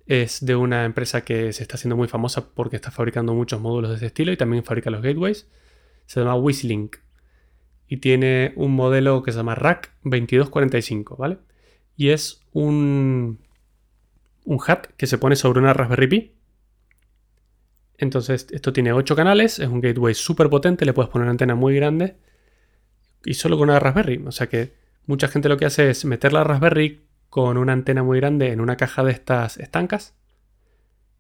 Es 0.07 0.43
de 0.43 0.55
una 0.55 0.86
empresa 0.86 1.22
que 1.22 1.53
se 1.53 1.62
está 1.62 1.75
haciendo 1.75 1.96
muy 1.96 2.07
famosa 2.07 2.50
porque 2.55 2.75
está 2.75 2.89
fabricando 2.89 3.36
muchos 3.36 3.62
módulos 3.62 3.91
de 3.91 3.98
ese 3.98 4.07
estilo 4.07 4.31
y 4.31 4.38
también 4.38 4.63
fabrica 4.63 4.89
los 4.89 5.03
gateways. 5.03 5.48
Se 6.07 6.19
llama 6.19 6.36
Whistling 6.36 6.89
y 7.88 7.98
tiene 7.98 8.53
un 8.55 8.74
modelo 8.74 9.22
que 9.22 9.31
se 9.31 9.38
llama 9.38 9.53
Rack 9.53 9.91
2245, 10.03 11.15
¿vale? 11.15 11.38
Y 11.96 12.10
es 12.10 12.41
un, 12.53 13.39
un 14.46 14.60
hat 14.65 14.88
que 14.98 15.05
se 15.05 15.19
pone 15.19 15.36
sobre 15.36 15.60
una 15.60 15.74
Raspberry 15.74 16.07
Pi. 16.07 16.34
Entonces, 18.00 18.48
esto 18.51 18.74
tiene 18.74 18.91
8 18.91 19.15
canales, 19.15 19.60
es 19.60 19.67
un 19.67 19.81
gateway 19.81 20.15
súper 20.15 20.50
potente, 20.50 20.86
le 20.86 20.93
puedes 20.93 21.12
poner 21.12 21.24
una 21.24 21.31
antena 21.31 21.53
muy 21.53 21.75
grande 21.75 22.15
y 23.27 23.34
solo 23.34 23.57
con 23.57 23.69
una 23.69 23.79
Raspberry. 23.79 24.24
O 24.25 24.31
sea 24.31 24.48
que 24.48 24.74
mucha 25.05 25.27
gente 25.27 25.50
lo 25.50 25.57
que 25.57 25.65
hace 25.65 25.89
es 25.89 26.05
meter 26.05 26.31
la 26.31 26.46
Raspberry 26.46 27.01
con 27.29 27.57
una 27.57 27.74
antena 27.74 28.01
muy 28.01 28.19
grande 28.22 28.53
en 28.53 28.62
una 28.62 28.77
caja 28.77 29.03
de 29.03 29.12
estas 29.12 29.57
estancas 29.57 30.15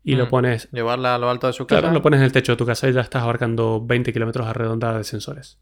y 0.05 0.15
lo 0.15 0.27
mm. 0.27 0.29
pones. 0.29 0.71
Llevarla 0.71 1.15
a 1.15 1.17
lo 1.17 1.29
alto 1.29 1.47
de 1.47 1.53
su 1.53 1.67
casa. 1.67 1.81
Claro, 1.81 1.93
lo 1.93 2.01
pones 2.01 2.19
en 2.19 2.23
el 2.23 2.31
techo 2.31 2.53
de 2.53 2.55
tu 2.55 2.65
casa 2.65 2.87
y 2.87 2.93
ya 2.93 3.01
estás 3.01 3.23
abarcando 3.23 3.85
20 3.85 4.13
kilómetros 4.13 4.47
a 4.47 4.53
redonda 4.53 4.97
de 4.97 5.03
sensores 5.03 5.59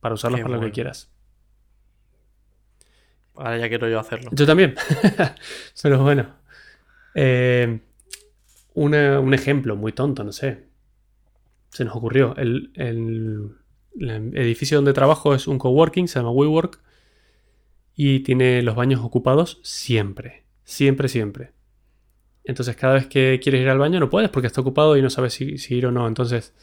para 0.00 0.14
usarlos 0.14 0.42
para 0.42 0.56
lo 0.56 0.60
que 0.60 0.70
quieras. 0.70 1.10
Ahora 3.34 3.56
ya 3.56 3.68
quiero 3.70 3.88
yo 3.88 3.98
hacerlo. 3.98 4.30
Yo 4.34 4.44
también. 4.44 4.74
Pero 5.82 6.02
bueno. 6.02 6.26
Eh, 7.14 7.80
un 8.74 9.32
ejemplo 9.32 9.76
muy 9.76 9.92
tonto, 9.92 10.24
no 10.24 10.32
sé. 10.32 10.66
Se 11.70 11.86
nos 11.86 11.96
ocurrió. 11.96 12.36
El, 12.36 13.56
edificio 13.98 14.78
donde 14.78 14.92
trabajo 14.92 15.34
es 15.34 15.46
un 15.46 15.58
coworking, 15.58 16.08
se 16.08 16.18
llama 16.18 16.30
WeWork. 16.30 16.80
Y 17.96 18.20
tiene 18.20 18.62
los 18.62 18.74
baños 18.74 19.00
ocupados 19.00 19.60
siempre. 19.62 20.44
Siempre, 20.64 21.08
siempre. 21.08 21.52
Entonces, 22.42 22.76
cada 22.76 22.94
vez 22.94 23.06
que 23.06 23.40
quieres 23.42 23.62
ir 23.62 23.68
al 23.68 23.78
baño 23.78 24.00
no 24.00 24.10
puedes 24.10 24.30
porque 24.30 24.48
está 24.48 24.60
ocupado 24.60 24.96
y 24.96 25.02
no 25.02 25.10
sabes 25.10 25.34
si 25.34 25.74
ir 25.74 25.86
o 25.86 25.92
no. 25.92 26.06
Entonces, 26.08 26.54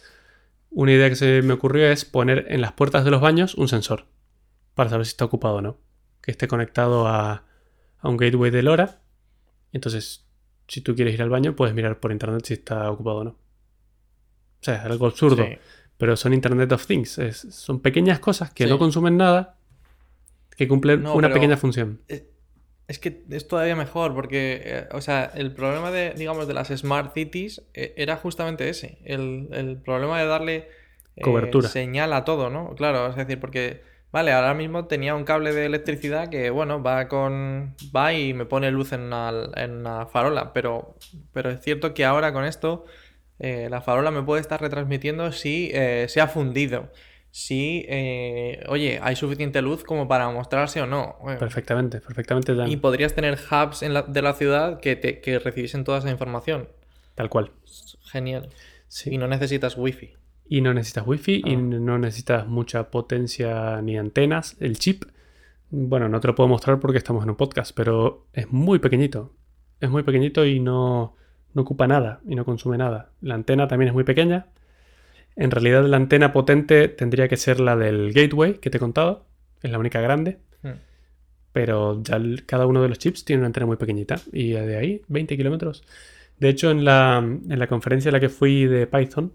una 0.71 0.93
idea 0.93 1.09
que 1.09 1.15
se 1.15 1.41
me 1.41 1.53
ocurrió 1.53 1.87
es 1.87 2.05
poner 2.05 2.45
en 2.49 2.61
las 2.61 2.71
puertas 2.71 3.03
de 3.03 3.11
los 3.11 3.19
baños 3.19 3.55
un 3.55 3.67
sensor 3.67 4.05
para 4.73 4.89
saber 4.89 5.05
si 5.05 5.11
está 5.11 5.25
ocupado 5.25 5.55
o 5.55 5.61
no. 5.61 5.77
Que 6.21 6.31
esté 6.31 6.47
conectado 6.47 7.07
a, 7.07 7.43
un 8.03 8.17
gateway 8.17 8.51
de 8.51 8.63
LoRa. 8.63 9.01
Entonces, 9.73 10.25
si 10.67 10.81
tú 10.81 10.95
quieres 10.95 11.13
ir 11.13 11.21
al 11.21 11.29
baño, 11.29 11.55
puedes 11.55 11.75
mirar 11.75 11.99
por 11.99 12.11
internet 12.11 12.45
si 12.45 12.53
está 12.53 12.89
ocupado 12.89 13.17
o 13.17 13.23
no. 13.25 13.31
O 13.31 14.63
sea, 14.63 14.83
algo 14.83 15.07
absurdo. 15.07 15.45
Pero 16.01 16.17
son 16.17 16.33
Internet 16.33 16.71
of 16.71 16.87
Things. 16.87 17.19
son 17.51 17.79
pequeñas 17.79 18.17
cosas 18.17 18.51
que 18.51 18.65
no 18.65 18.79
consumen 18.79 19.17
nada, 19.17 19.57
que 20.57 20.67
cumplen 20.67 21.05
una 21.05 21.31
pequeña 21.31 21.57
función. 21.57 22.01
Es 22.87 22.97
que 22.97 23.21
es 23.29 23.47
todavía 23.47 23.75
mejor 23.75 24.15
porque, 24.15 24.61
eh, 24.65 24.87
o 24.93 24.99
sea, 24.99 25.31
el 25.35 25.53
problema 25.53 25.91
de, 25.91 26.15
digamos, 26.15 26.47
de 26.47 26.55
las 26.55 26.69
smart 26.69 27.13
cities 27.13 27.61
eh, 27.75 27.93
era 27.97 28.17
justamente 28.17 28.67
ese. 28.67 28.97
El, 29.05 29.79
problema 29.85 30.19
de 30.19 30.25
darle 30.25 30.69
eh, 31.17 31.21
Cobertura. 31.21 31.69
señala 31.69 32.25
todo, 32.25 32.49
¿no? 32.49 32.73
Claro, 32.73 33.07
es 33.07 33.15
decir, 33.15 33.39
porque, 33.39 33.83
vale, 34.11 34.31
ahora 34.31 34.55
mismo 34.55 34.85
tenía 34.85 35.13
un 35.13 35.23
cable 35.23 35.53
de 35.53 35.67
electricidad 35.67 36.29
que, 36.29 36.49
bueno, 36.49 36.81
va 36.81 37.07
con. 37.09 37.75
va 37.95 38.11
y 38.11 38.33
me 38.33 38.45
pone 38.45 38.71
luz 38.71 38.91
en 38.91 39.01
una, 39.01 39.31
en 39.55 39.71
una 39.73 40.07
farola, 40.07 40.51
pero, 40.51 40.95
pero 41.31 41.51
es 41.51 41.61
cierto 41.61 41.93
que 41.93 42.05
ahora 42.05 42.33
con 42.33 42.43
esto, 42.43 42.85
eh, 43.41 43.67
la 43.69 43.81
farola 43.81 44.11
me 44.11 44.21
puede 44.23 44.39
estar 44.41 44.61
retransmitiendo 44.61 45.31
si 45.33 45.69
eh, 45.73 46.05
se 46.07 46.21
ha 46.21 46.27
fundido. 46.27 46.89
Si, 47.33 47.85
eh, 47.87 48.63
oye, 48.67 48.99
hay 49.01 49.15
suficiente 49.15 49.61
luz 49.61 49.83
como 49.83 50.07
para 50.07 50.29
mostrarse 50.29 50.81
o 50.81 50.85
no. 50.85 51.15
Perfectamente, 51.39 51.99
perfectamente. 52.01 52.53
Dan. 52.55 52.69
Y 52.69 52.75
podrías 52.77 53.13
tener 53.15 53.37
hubs 53.49 53.83
en 53.83 53.93
la- 53.93 54.01
de 54.03 54.21
la 54.21 54.33
ciudad 54.33 54.79
que, 54.81 54.95
te, 54.97 55.21
que 55.21 55.39
recibiesen 55.39 55.83
toda 55.85 55.99
esa 55.99 56.09
información. 56.11 56.67
Tal 57.15 57.29
cual. 57.29 57.51
Genial. 58.11 58.49
Sí. 58.89 59.11
Y 59.13 59.17
no 59.17 59.27
necesitas 59.27 59.77
wifi. 59.77 60.13
Y 60.49 60.59
no 60.59 60.73
necesitas 60.73 61.07
wifi 61.07 61.41
y 61.45 61.55
Ah. 61.55 61.57
no 61.57 61.97
necesitas 61.97 62.47
mucha 62.47 62.91
potencia 62.91 63.81
ni 63.81 63.97
antenas. 63.97 64.57
El 64.59 64.77
chip, 64.77 65.05
bueno, 65.69 66.09
no 66.09 66.19
te 66.19 66.27
lo 66.27 66.35
puedo 66.35 66.49
mostrar 66.49 66.81
porque 66.81 66.97
estamos 66.97 67.23
en 67.23 67.29
un 67.29 67.37
podcast, 67.37 67.71
pero 67.73 68.27
es 68.33 68.51
muy 68.51 68.79
pequeñito. 68.79 69.33
Es 69.79 69.89
muy 69.89 70.03
pequeñito 70.03 70.45
y 70.45 70.59
no, 70.59 71.15
no 71.53 71.61
ocupa 71.63 71.87
nada 71.87 72.21
y 72.27 72.35
no 72.35 72.45
consume 72.45 72.77
nada. 72.77 73.09
La 73.21 73.35
antena 73.35 73.67
también 73.67 73.89
es 73.89 73.93
muy 73.93 74.03
pequeña. 74.03 74.47
En 75.35 75.51
realidad 75.51 75.83
la 75.85 75.97
antena 75.97 76.31
potente 76.33 76.87
tendría 76.87 77.27
que 77.27 77.37
ser 77.37 77.59
la 77.59 77.75
del 77.75 78.13
gateway 78.13 78.55
que 78.55 78.69
te 78.69 78.77
he 78.77 78.79
contado. 78.79 79.25
Es 79.61 79.71
la 79.71 79.79
única 79.79 80.01
grande. 80.01 80.39
Hmm. 80.63 80.71
Pero 81.53 82.01
ya 82.03 82.15
el- 82.17 82.45
cada 82.45 82.65
uno 82.65 82.81
de 82.81 82.89
los 82.89 82.99
chips 82.99 83.25
tiene 83.25 83.41
una 83.41 83.47
antena 83.47 83.65
muy 83.65 83.77
pequeñita. 83.77 84.19
Y 84.31 84.51
de 84.51 84.77
ahí, 84.77 85.01
20 85.07 85.35
kilómetros. 85.37 85.83
De 86.39 86.49
hecho, 86.49 86.71
en 86.71 86.85
la, 86.85 87.17
en 87.19 87.59
la 87.59 87.67
conferencia 87.67 88.09
a 88.09 88.11
la 88.13 88.19
que 88.19 88.29
fui 88.29 88.65
de 88.65 88.87
Python, 88.87 89.33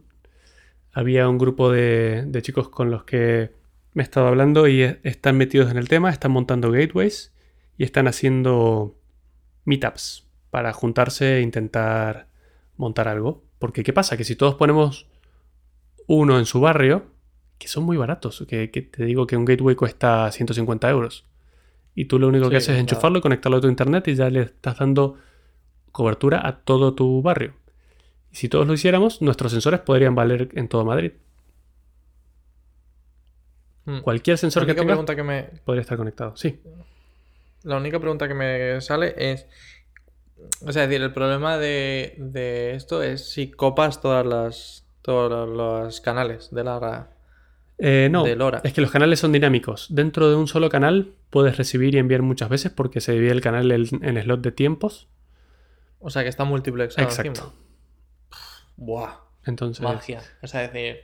había 0.92 1.28
un 1.28 1.38
grupo 1.38 1.70
de, 1.70 2.24
de 2.26 2.42
chicos 2.42 2.68
con 2.68 2.90
los 2.90 3.04
que 3.04 3.50
me 3.92 4.02
he 4.02 4.04
estado 4.04 4.26
hablando 4.28 4.66
y 4.66 4.82
e- 4.82 4.98
están 5.04 5.36
metidos 5.36 5.70
en 5.70 5.76
el 5.76 5.88
tema, 5.88 6.10
están 6.10 6.32
montando 6.32 6.70
gateways 6.70 7.32
y 7.78 7.84
están 7.84 8.08
haciendo 8.08 8.98
meetups 9.64 10.25
para 10.50 10.72
juntarse 10.72 11.38
e 11.38 11.40
intentar 11.42 12.28
montar 12.76 13.08
algo. 13.08 13.42
Porque, 13.58 13.82
¿qué 13.82 13.92
pasa? 13.92 14.16
Que 14.16 14.24
si 14.24 14.36
todos 14.36 14.54
ponemos 14.54 15.06
uno 16.06 16.38
en 16.38 16.46
su 16.46 16.60
barrio, 16.60 17.06
que 17.58 17.68
son 17.68 17.84
muy 17.84 17.96
baratos, 17.96 18.44
que, 18.48 18.70
que 18.70 18.82
te 18.82 19.04
digo 19.04 19.26
que 19.26 19.36
un 19.36 19.44
gateway 19.44 19.76
cuesta 19.76 20.30
150 20.30 20.90
euros. 20.90 21.24
Y 21.94 22.04
tú 22.04 22.18
lo 22.18 22.28
único 22.28 22.50
que 22.50 22.56
haces 22.56 22.74
es 22.74 22.80
enchufarlo, 22.80 23.22
conectarlo 23.22 23.56
a 23.56 23.60
tu 23.62 23.68
internet 23.68 24.06
y 24.08 24.14
ya 24.14 24.28
le 24.28 24.42
estás 24.42 24.78
dando 24.78 25.16
cobertura 25.92 26.46
a 26.46 26.58
todo 26.58 26.94
tu 26.94 27.22
barrio. 27.22 27.54
Y 28.30 28.36
si 28.36 28.50
todos 28.50 28.66
lo 28.66 28.74
hiciéramos, 28.74 29.22
nuestros 29.22 29.52
sensores 29.52 29.80
podrían 29.80 30.14
valer 30.14 30.50
en 30.52 30.68
todo 30.68 30.84
Madrid. 30.84 31.12
Hmm. 33.86 34.00
Cualquier 34.00 34.34
La 34.34 34.38
sensor 34.38 34.66
que 34.66 34.74
tengas 34.74 34.88
pregunta 34.88 35.16
que 35.16 35.22
me, 35.22 35.44
podría 35.64 35.80
estar 35.80 35.96
conectado. 35.96 36.36
Sí. 36.36 36.60
la 37.62 37.78
única 37.78 37.98
pregunta 37.98 38.28
que 38.28 38.34
me 38.34 38.80
sale 38.82 39.14
es. 39.16 39.46
O 40.66 40.72
sea, 40.72 40.84
es 40.84 40.88
decir, 40.88 41.02
el 41.02 41.12
problema 41.12 41.58
de, 41.58 42.14
de 42.18 42.74
esto 42.74 43.02
es 43.02 43.30
si 43.30 43.50
copas 43.50 44.00
todas 44.00 44.24
las. 44.26 44.86
todos 45.02 45.48
los 45.48 46.00
canales 46.00 46.50
de 46.50 46.64
la. 46.64 47.10
Eh, 47.78 48.08
no, 48.10 48.24
De 48.24 48.36
LoRa. 48.36 48.60
es 48.64 48.72
que 48.72 48.80
los 48.80 48.90
canales 48.90 49.20
son 49.20 49.32
dinámicos. 49.32 49.88
Dentro 49.90 50.30
de 50.30 50.36
un 50.36 50.48
solo 50.48 50.70
canal 50.70 51.12
puedes 51.30 51.56
recibir 51.58 51.94
y 51.94 51.98
enviar 51.98 52.22
muchas 52.22 52.48
veces 52.48 52.72
porque 52.72 53.00
se 53.02 53.12
divide 53.12 53.32
el 53.32 53.42
canal 53.42 53.70
en, 53.70 53.86
en 54.02 54.22
slot 54.22 54.40
de 54.40 54.52
tiempos. 54.52 55.08
O 55.98 56.08
sea, 56.10 56.22
que 56.22 56.28
está 56.28 56.44
multiplexado 56.44 57.06
Exacto. 57.06 57.28
encima. 57.30 57.52
Buah. 58.76 59.12
Entonces, 59.44 59.82
Magia. 59.82 60.22
O 60.42 60.46
sea, 60.46 60.64
es 60.64 60.72
decir, 60.72 61.02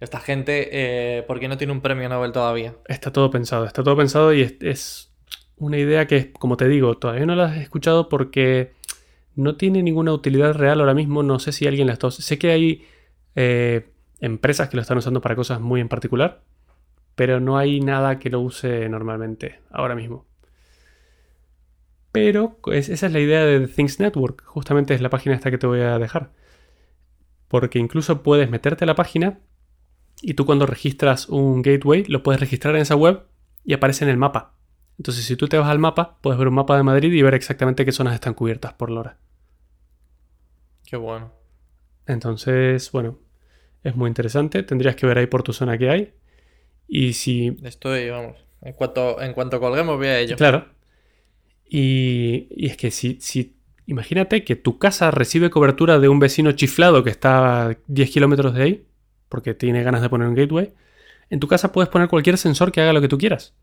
esta 0.00 0.18
gente, 0.20 0.68
eh, 0.72 1.22
¿por 1.24 1.40
qué 1.40 1.48
no 1.48 1.56
tiene 1.58 1.72
un 1.72 1.80
premio 1.80 2.08
Nobel 2.08 2.32
todavía? 2.32 2.74
está 2.88 3.12
todo 3.12 3.30
pensado. 3.30 3.64
Está 3.66 3.82
todo 3.82 3.96
pensado 3.96 4.32
y 4.32 4.42
es, 4.42 4.54
es 4.60 5.13
una 5.56 5.78
idea 5.78 6.06
que, 6.06 6.32
como 6.32 6.56
te 6.56 6.68
digo, 6.68 6.96
todavía 6.98 7.26
no 7.26 7.34
la 7.36 7.56
he 7.56 7.62
escuchado 7.62 8.08
porque 8.08 8.72
no 9.36 9.56
tiene 9.56 9.82
ninguna 9.82 10.12
utilidad 10.12 10.54
real 10.54 10.80
ahora 10.80 10.94
mismo. 10.94 11.22
No 11.22 11.38
sé 11.38 11.52
si 11.52 11.66
alguien 11.66 11.86
la 11.88 11.94
está 11.94 12.10
Sé 12.10 12.38
que 12.38 12.50
hay 12.50 12.84
eh, 13.36 13.88
empresas 14.20 14.68
que 14.68 14.76
lo 14.76 14.82
están 14.82 14.98
usando 14.98 15.20
para 15.20 15.36
cosas 15.36 15.60
muy 15.60 15.80
en 15.80 15.88
particular, 15.88 16.42
pero 17.14 17.40
no 17.40 17.58
hay 17.58 17.80
nada 17.80 18.18
que 18.18 18.30
lo 18.30 18.40
use 18.40 18.88
normalmente 18.88 19.60
ahora 19.70 19.94
mismo. 19.94 20.26
Pero 22.12 22.58
es- 22.72 22.88
esa 22.88 23.06
es 23.06 23.12
la 23.12 23.20
idea 23.20 23.44
de 23.44 23.66
Things 23.68 23.98
Network. 24.00 24.42
Justamente 24.44 24.94
es 24.94 25.00
la 25.00 25.10
página 25.10 25.34
esta 25.34 25.50
que 25.50 25.58
te 25.58 25.66
voy 25.66 25.80
a 25.80 25.98
dejar. 25.98 26.30
Porque 27.48 27.78
incluso 27.78 28.22
puedes 28.22 28.50
meterte 28.50 28.84
a 28.84 28.86
la 28.86 28.94
página 28.94 29.40
y 30.22 30.34
tú 30.34 30.46
cuando 30.46 30.66
registras 30.66 31.28
un 31.28 31.62
gateway 31.62 32.04
lo 32.06 32.22
puedes 32.22 32.40
registrar 32.40 32.76
en 32.76 32.82
esa 32.82 32.96
web 32.96 33.24
y 33.64 33.74
aparece 33.74 34.04
en 34.04 34.10
el 34.10 34.16
mapa. 34.16 34.53
Entonces 34.98 35.24
si 35.24 35.36
tú 35.36 35.48
te 35.48 35.58
vas 35.58 35.68
al 35.68 35.78
mapa, 35.78 36.18
puedes 36.20 36.38
ver 36.38 36.48
un 36.48 36.54
mapa 36.54 36.76
de 36.76 36.82
Madrid 36.82 37.12
y 37.12 37.22
ver 37.22 37.34
exactamente 37.34 37.84
qué 37.84 37.92
zonas 37.92 38.14
están 38.14 38.34
cubiertas 38.34 38.72
por 38.74 38.90
LoRa. 38.90 39.16
Qué 40.86 40.96
bueno. 40.96 41.32
Entonces, 42.06 42.90
bueno, 42.92 43.18
es 43.82 43.96
muy 43.96 44.08
interesante. 44.08 44.62
Tendrías 44.62 44.96
que 44.96 45.06
ver 45.06 45.18
ahí 45.18 45.26
por 45.26 45.42
tu 45.42 45.52
zona 45.52 45.78
qué 45.78 45.90
hay. 45.90 46.14
Y 46.86 47.14
si 47.14 47.56
Estoy, 47.62 48.10
vamos. 48.10 48.36
En 48.62 48.74
cuanto, 48.74 49.20
en 49.20 49.32
cuanto 49.32 49.60
colguemos, 49.60 49.96
voy 49.96 50.06
a 50.06 50.18
ello. 50.18 50.36
Claro. 50.36 50.66
Y, 51.68 52.46
y 52.50 52.66
es 52.66 52.76
que 52.76 52.90
si, 52.90 53.18
si. 53.20 53.56
Imagínate 53.86 54.44
que 54.44 54.56
tu 54.56 54.78
casa 54.78 55.10
recibe 55.10 55.50
cobertura 55.50 55.98
de 55.98 56.08
un 56.08 56.18
vecino 56.18 56.52
chiflado 56.52 57.04
que 57.04 57.10
está 57.10 57.66
a 57.66 57.76
10 57.86 58.10
kilómetros 58.10 58.54
de 58.54 58.62
ahí, 58.62 58.86
porque 59.28 59.52
tiene 59.52 59.82
ganas 59.82 60.00
de 60.00 60.08
poner 60.08 60.28
un 60.28 60.34
gateway. 60.34 60.72
En 61.28 61.40
tu 61.40 61.48
casa 61.48 61.72
puedes 61.72 61.90
poner 61.90 62.08
cualquier 62.08 62.38
sensor 62.38 62.72
que 62.72 62.80
haga 62.80 62.94
lo 62.94 63.00
que 63.02 63.08
tú 63.08 63.18
quieras. 63.18 63.54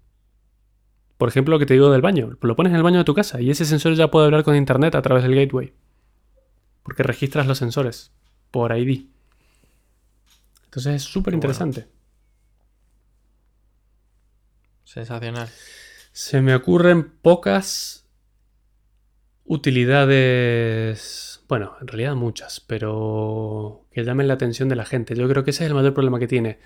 Por 1.21 1.29
ejemplo, 1.29 1.53
lo 1.53 1.59
que 1.59 1.67
te 1.67 1.75
digo 1.75 1.91
del 1.91 2.01
baño. 2.01 2.35
Lo 2.41 2.55
pones 2.55 2.71
en 2.71 2.77
el 2.77 2.81
baño 2.81 2.97
de 2.97 3.03
tu 3.03 3.13
casa 3.13 3.39
y 3.39 3.51
ese 3.51 3.63
sensor 3.63 3.93
ya 3.93 4.09
puede 4.09 4.25
hablar 4.25 4.43
con 4.43 4.55
internet 4.55 4.95
a 4.95 5.03
través 5.03 5.21
del 5.21 5.35
gateway. 5.35 5.71
Porque 6.81 7.03
registras 7.03 7.45
los 7.45 7.59
sensores 7.59 8.11
por 8.49 8.75
ID. 8.75 9.05
Entonces 10.65 10.95
es 10.95 11.03
súper 11.03 11.35
interesante. 11.35 11.87
Sensacional. 14.83 15.47
Se 16.11 16.41
me 16.41 16.55
ocurren 16.55 17.11
pocas 17.21 18.07
utilidades, 19.45 21.43
bueno, 21.47 21.75
en 21.81 21.87
realidad 21.87 22.15
muchas, 22.15 22.61
pero 22.61 23.85
que 23.91 24.03
llamen 24.03 24.27
la 24.27 24.33
atención 24.33 24.69
de 24.69 24.75
la 24.75 24.85
gente. 24.85 25.13
Yo 25.13 25.29
creo 25.29 25.43
que 25.43 25.51
ese 25.51 25.65
es 25.65 25.69
el 25.69 25.75
mayor 25.75 25.93
problema 25.93 26.17
que 26.17 26.27
tiene. 26.27 26.57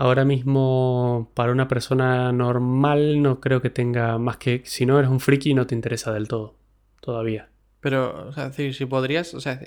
Ahora 0.00 0.24
mismo, 0.24 1.28
para 1.34 1.50
una 1.50 1.66
persona 1.66 2.30
normal, 2.30 3.20
no 3.20 3.40
creo 3.40 3.60
que 3.60 3.68
tenga 3.68 4.16
más 4.16 4.36
que 4.36 4.62
si 4.64 4.86
no 4.86 4.96
eres 4.96 5.10
un 5.10 5.18
friki 5.18 5.54
no 5.54 5.66
te 5.66 5.74
interesa 5.74 6.12
del 6.12 6.28
todo, 6.28 6.54
todavía. 7.00 7.48
Pero, 7.80 8.28
o 8.28 8.32
sea, 8.32 8.52
si 8.52 8.86
podrías, 8.86 9.34
o 9.34 9.40
sea, 9.40 9.60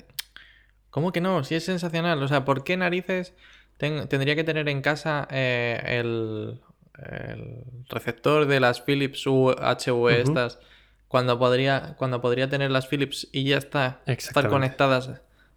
¿cómo 0.88 1.12
que 1.12 1.20
no? 1.20 1.44
Si 1.44 1.54
es 1.54 1.66
sensacional. 1.66 2.22
O 2.22 2.28
sea, 2.28 2.46
¿por 2.46 2.64
qué 2.64 2.78
narices 2.78 3.34
ten- 3.76 4.08
tendría 4.08 4.34
que 4.34 4.42
tener 4.42 4.70
en 4.70 4.80
casa 4.80 5.28
eh, 5.30 5.78
el, 6.00 6.60
el 7.06 7.64
receptor 7.90 8.46
de 8.46 8.58
las 8.58 8.80
Philips 8.80 9.26
UHV 9.26 9.98
Ujú. 9.98 10.08
estas 10.08 10.60
cuando 11.08 11.38
podría, 11.38 11.94
cuando 11.98 12.22
podría 12.22 12.48
tener 12.48 12.70
las 12.70 12.86
Philips 12.86 13.28
y 13.32 13.44
ya 13.44 13.58
está, 13.58 14.00
estar 14.06 14.48
conectadas? 14.48 15.10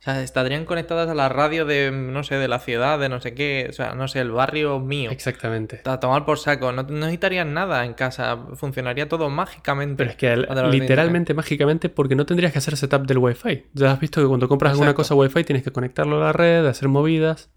Sea, 0.05 0.21
estarían 0.21 0.65
conectadas 0.65 1.09
a 1.09 1.15
la 1.15 1.29
radio 1.29 1.65
de, 1.65 1.89
no 1.89 2.23
sé, 2.23 2.35
de 2.35 2.47
la 2.47 2.59
ciudad, 2.59 2.99
de 2.99 3.09
no 3.09 3.19
sé 3.21 3.33
qué, 3.33 3.65
o 3.71 3.73
sea, 3.73 3.95
no 3.95 4.07
sé, 4.07 4.19
el 4.19 4.29
barrio 4.29 4.79
mío. 4.79 5.09
Exactamente. 5.09 5.81
A 5.83 5.99
tomar 5.99 6.25
por 6.25 6.37
saco, 6.37 6.71
no, 6.71 6.83
no 6.83 6.91
necesitarían 6.91 7.55
nada 7.55 7.83
en 7.85 7.95
casa, 7.95 8.37
funcionaría 8.53 9.09
todo 9.09 9.31
mágicamente. 9.31 9.95
Pero 9.95 10.11
es 10.11 10.15
que 10.15 10.35
literalmente, 10.69 11.33
mágicamente, 11.33 11.89
porque 11.89 12.15
no 12.15 12.27
tendrías 12.27 12.51
que 12.51 12.59
hacer 12.59 12.77
setup 12.77 13.07
del 13.07 13.17
Wi-Fi. 13.17 13.65
Ya 13.73 13.93
has 13.93 13.99
visto 13.99 14.21
que 14.21 14.27
cuando 14.27 14.47
compras 14.47 14.73
alguna 14.73 14.93
cosa 14.93 15.15
Wi-Fi 15.15 15.43
tienes 15.43 15.63
que 15.63 15.71
conectarlo 15.71 16.17
a 16.17 16.25
la 16.25 16.33
red, 16.33 16.67
hacer 16.67 16.87
movidas. 16.87 17.49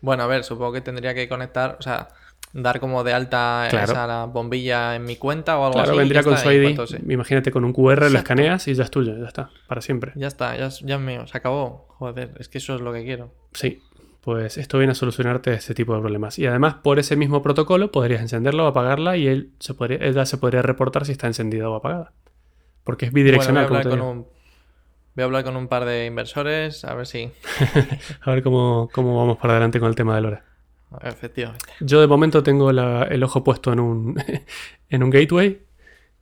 Bueno, 0.00 0.22
a 0.22 0.26
ver, 0.26 0.44
supongo 0.44 0.72
que 0.72 0.80
tendría 0.80 1.12
que 1.12 1.28
conectar, 1.28 1.76
o 1.78 1.82
sea, 1.82 2.08
dar 2.52 2.80
como 2.80 3.04
de 3.04 3.12
alta 3.12 3.66
Claro. 3.70 3.92
esa 3.92 4.06
la 4.06 4.24
bombilla 4.24 4.96
en 4.96 5.04
mi 5.04 5.16
cuenta 5.16 5.58
o 5.58 5.64
algo 5.64 5.74
Claro, 5.74 5.90
así. 5.90 5.96
y 5.96 5.98
vendría 5.98 6.20
ya 6.22 6.24
con 6.24 6.38
su 6.38 6.50
ID. 6.50 6.74
cuanto 6.74 7.12
Imagínate 7.12 7.50
con 7.52 7.64
un 7.64 7.72
QR, 7.72 8.10
lo 8.10 8.18
escaneas 8.18 8.66
y 8.68 8.74
ya 8.74 8.84
es 8.84 8.90
tuyo, 8.90 9.16
ya 9.18 9.26
está, 9.26 9.50
para 9.66 9.80
siempre. 9.80 10.12
Ya 10.14 10.26
está, 10.28 10.56
ya, 10.56 10.66
es- 10.66 10.80
ya 10.80 10.94
es 10.96 11.00
mío, 11.00 11.26
se 11.26 11.36
acabó. 11.36 11.86
Joder, 11.98 12.34
es 12.38 12.48
que 12.48 12.58
eso 12.58 12.74
es 12.74 12.80
lo 12.80 12.92
que 12.92 13.04
quiero. 13.04 13.32
Sí, 13.52 13.82
pues 14.22 14.56
esto 14.58 14.78
viene 14.78 14.92
a 14.92 14.94
solucionarte 14.94 15.52
este 15.52 15.74
tipo 15.74 15.94
de 15.94 16.00
problemas. 16.00 16.38
Y 16.38 16.46
además, 16.46 16.74
por 16.82 16.98
ese 16.98 17.16
mismo 17.16 17.42
protocolo, 17.42 17.90
podrías 17.90 18.20
encenderla 18.20 18.64
o 18.64 18.66
apagarla 18.66 19.16
y 19.16 19.26
él 19.26 19.50
se 19.58 19.74
podría, 19.74 19.98
ella 20.06 20.24
se 20.26 20.38
podría 20.38 20.62
reportar 20.62 21.04
si 21.06 21.12
está 21.12 21.26
encendida 21.26 21.68
o 21.68 21.74
apagada. 21.76 22.12
Porque 22.84 23.06
es 23.06 23.12
bidireccional, 23.12 23.68
Bueno, 23.68 23.82
voy, 23.84 23.92
a 23.92 23.96
como 23.96 24.02
con 24.10 24.16
un, 24.18 24.22
voy 25.14 25.22
a 25.22 25.24
hablar 25.24 25.44
con 25.44 25.56
un 25.56 25.68
par 25.68 25.84
de 25.84 26.06
inversores, 26.06 26.84
a 26.84 26.94
ver 26.94 27.06
si. 27.06 27.30
A 28.22 28.30
ver 28.30 28.42
cómo, 28.42 28.88
cómo 28.92 29.16
vamos 29.18 29.36
para 29.38 29.54
adelante 29.54 29.78
con 29.80 29.88
el 29.88 29.94
tema 29.94 30.14
de 30.14 30.22
Lora. 30.22 30.44
Efectivamente. 31.02 31.66
Yo 31.80 32.00
de 32.00 32.06
momento 32.06 32.42
tengo 32.42 32.72
la- 32.72 33.02
el 33.04 33.22
ojo 33.22 33.44
puesto 33.44 33.72
en 33.72 33.80
un, 33.80 34.16
en 34.88 35.02
un 35.02 35.10
gateway 35.10 35.60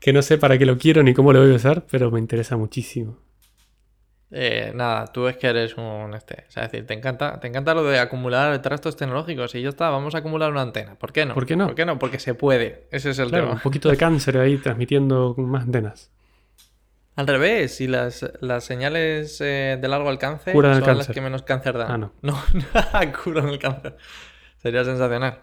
que 0.01 0.13
no 0.13 0.23
sé 0.23 0.39
para 0.39 0.59
qué 0.59 0.67
lo 0.67 0.77
quiero 0.77 1.03
ni 1.03 1.15
cómo 1.15 1.33
lo 1.33 1.41
voy 1.43 1.53
a 1.53 1.57
usar, 1.57 1.87
pero 1.91 2.11
me 2.11 2.19
interesa 2.19 2.57
muchísimo. 2.57 3.19
Eh, 4.33 4.73
nada, 4.75 5.07
tú 5.07 5.29
es 5.29 5.37
que 5.37 5.47
eres 5.47 5.77
un 5.77 6.13
este. 6.15 6.45
O 6.49 6.51
sea, 6.51 6.65
es 6.65 6.73
decir, 6.73 6.87
te 6.87 6.95
encanta, 6.95 7.39
te 7.39 7.47
encanta 7.47 7.75
lo 7.75 7.85
de 7.85 8.01
acumular 8.01 8.61
trastos 8.61 8.97
tecnológicos 8.97 9.55
y 9.55 9.63
ya 9.63 9.69
está, 9.69 9.89
vamos 9.91 10.15
a 10.17 10.19
acumular 10.19 10.51
una 10.51 10.63
antena. 10.63 10.97
¿Por 10.97 11.13
qué 11.13 11.25
no? 11.25 11.35
¿Por 11.35 11.47
qué 11.47 11.55
no? 11.57 11.67
¿Por 11.67 11.75
qué 11.77 11.87
no? 11.87 11.99
Porque 12.01 12.19
se 12.19 12.35
puede. 12.35 12.89
Ese 12.91 13.11
es 13.11 13.19
el 13.21 13.29
Claro, 13.29 13.45
tema. 13.45 13.55
un 13.55 13.61
poquito 13.61 13.89
de 13.89 13.97
cáncer 13.97 14.37
ahí 14.39 14.59
transmitiendo 14.59 15.35
más 15.39 15.63
antenas. 15.63 16.11
Al 17.15 17.27
revés, 17.29 17.77
si 17.77 17.87
las, 17.87 18.29
las 18.41 18.65
señales 18.65 19.41
eh, 19.41 19.79
de 19.81 19.89
largo 19.89 20.09
alcance 20.11 20.53
Curan 20.53 20.77
el 20.77 20.85
son 20.85 20.99
las 20.99 21.07
que 21.09 21.21
menos 21.21 21.43
cáncer 21.43 21.79
dan. 21.79 21.91
Ah, 21.91 21.97
no. 21.97 22.13
No, 22.23 22.37
curan 23.25 23.49
el 23.49 23.59
cáncer. 23.61 23.97
Sería 24.67 24.85
sensacional. 24.85 25.39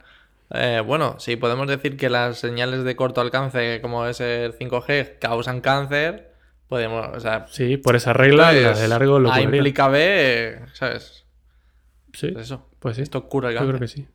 Eh, 0.49 0.81
bueno, 0.85 1.15
si 1.19 1.37
podemos 1.37 1.67
decir 1.67 1.95
que 1.95 2.09
las 2.09 2.37
señales 2.39 2.83
de 2.83 2.95
corto 2.97 3.21
alcance, 3.21 3.79
como 3.81 4.05
es 4.05 4.19
el 4.19 4.53
5G, 4.53 5.17
causan 5.19 5.61
cáncer, 5.61 6.33
podemos, 6.67 7.07
o 7.15 7.19
sea, 7.21 7.45
Sí, 7.49 7.77
por 7.77 7.95
esa 7.95 8.11
regla, 8.13 8.51
la 8.51 8.73
de 8.73 8.87
largo 8.89 9.19
lo 9.19 9.29
A 9.29 9.35
cubraría. 9.37 9.57
implica 9.59 9.87
B, 9.87 10.59
¿sabes? 10.73 11.25
Sí, 12.13 12.27
Pues 12.31 12.45
eso. 12.47 12.67
pues 12.79 12.97
sí. 12.97 13.01
Esto 13.01 13.27
cura 13.29 13.47
el 13.49 13.55
Yo 13.55 13.59
cáncer. 13.61 13.75
creo 13.77 13.79
que 13.79 13.87
sí. 13.87 14.07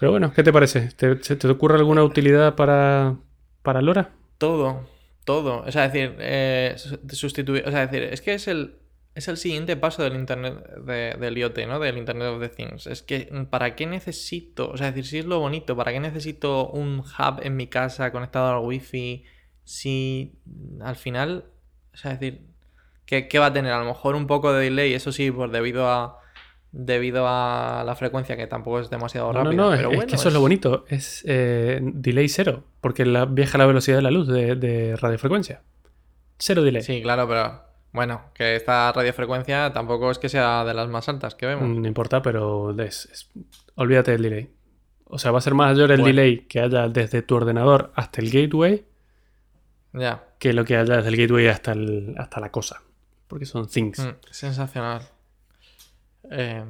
Pero 0.00 0.12
bueno, 0.12 0.32
¿qué 0.32 0.42
te 0.42 0.52
parece? 0.52 0.88
¿Te, 0.96 1.14
te 1.16 1.48
ocurre 1.48 1.76
alguna 1.76 2.02
utilidad 2.04 2.54
para, 2.54 3.16
para 3.62 3.82
LoRa? 3.82 4.10
Todo, 4.38 4.88
todo. 5.24 5.62
O 5.66 5.70
sea, 5.72 5.88
decir, 5.88 6.16
eh, 6.20 6.74
su- 6.76 6.98
sustituir. 7.12 7.64
O 7.66 7.70
sea, 7.70 7.86
decir, 7.86 8.02
es 8.04 8.20
que 8.22 8.34
es 8.34 8.48
el, 8.48 8.76
es 9.18 9.28
el 9.28 9.36
siguiente 9.36 9.76
paso 9.76 10.02
del 10.02 10.14
Internet 10.14 10.64
de- 10.84 11.16
del 11.18 11.36
IoT, 11.38 11.66
¿no? 11.66 11.78
Del 11.78 11.98
Internet 11.98 12.28
of 12.28 12.40
the 12.40 12.48
Things. 12.48 12.86
Es 12.86 13.02
que, 13.02 13.28
¿para 13.50 13.74
qué 13.76 13.86
necesito? 13.86 14.70
O 14.70 14.76
sea, 14.76 14.88
es 14.88 14.94
decir, 14.94 15.08
si 15.10 15.18
es 15.18 15.24
lo 15.26 15.38
bonito, 15.40 15.76
¿para 15.76 15.92
qué 15.92 16.00
necesito 16.00 16.68
un 16.70 17.00
hub 17.00 17.40
en 17.42 17.56
mi 17.56 17.66
casa 17.66 18.10
conectado 18.12 18.56
al 18.56 18.64
wifi? 18.64 19.24
Si 19.64 20.32
al 20.80 20.96
final. 20.96 21.44
O 21.92 21.96
sea, 21.96 22.12
es 22.12 22.20
decir, 22.20 22.40
¿qué, 23.04 23.28
qué 23.28 23.38
va 23.38 23.46
a 23.46 23.52
tener? 23.52 23.72
A 23.72 23.78
lo 23.80 23.84
mejor 23.84 24.14
un 24.14 24.26
poco 24.26 24.52
de 24.52 24.64
delay, 24.64 24.94
eso 24.94 25.12
sí, 25.12 25.30
por 25.30 25.50
debido 25.50 25.88
a. 25.88 26.18
Debido 26.70 27.24
a 27.26 27.82
la 27.86 27.94
frecuencia 27.96 28.36
que 28.36 28.46
tampoco 28.46 28.78
es 28.80 28.90
demasiado 28.90 29.32
No, 29.32 29.42
no, 29.42 29.52
no, 29.52 29.72
es, 29.72 29.78
pero 29.78 29.90
es 29.90 29.96
bueno, 29.96 30.10
que 30.10 30.16
eso 30.16 30.28
es 30.28 30.34
lo 30.34 30.40
bonito. 30.40 30.84
Es 30.88 31.24
eh, 31.26 31.80
delay 31.82 32.28
cero, 32.28 32.64
porque 32.82 33.06
la, 33.06 33.24
viaja 33.24 33.56
a 33.56 33.58
la 33.60 33.66
velocidad 33.66 33.96
de 33.96 34.02
la 34.02 34.10
luz 34.10 34.28
de, 34.28 34.54
de 34.54 34.94
radiofrecuencia. 34.94 35.62
Cero 36.38 36.62
delay. 36.62 36.82
Sí, 36.82 37.00
claro, 37.00 37.26
pero 37.26 37.62
bueno, 37.92 38.22
que 38.34 38.56
esta 38.56 38.92
radiofrecuencia 38.92 39.72
tampoco 39.72 40.10
es 40.10 40.18
que 40.18 40.28
sea 40.28 40.64
de 40.64 40.74
las 40.74 40.88
más 40.88 41.08
altas 41.08 41.34
que 41.34 41.46
vemos. 41.46 41.68
Mm, 41.68 41.82
No 41.82 41.88
importa, 41.88 42.22
pero 42.22 42.70
es- 42.80 43.06
es- 43.12 43.30
olvídate 43.76 44.12
del 44.12 44.22
delay. 44.22 44.50
O 45.04 45.18
sea, 45.18 45.30
va 45.30 45.38
a 45.38 45.40
ser 45.40 45.54
mayor 45.54 45.90
el 45.90 46.00
Bueno. 46.00 46.14
delay 46.14 46.40
que 46.46 46.60
haya 46.60 46.88
desde 46.88 47.22
tu 47.22 47.34
ordenador 47.36 47.92
hasta 47.94 48.20
el 48.20 48.30
gateway 48.30 48.84
Ya, 49.94 50.22
que 50.38 50.52
lo 50.52 50.64
que 50.66 50.76
haya 50.76 50.96
desde 50.96 51.08
el 51.08 51.16
gateway 51.16 51.46
hasta, 51.48 51.72
el- 51.72 52.14
hasta 52.18 52.40
la 52.40 52.50
cosa. 52.52 52.82
Porque 53.26 53.46
son 53.46 53.66
things. 53.68 53.98
mm, 54.00 54.10
sensacional. 54.30 55.02
Eh, 56.30 56.64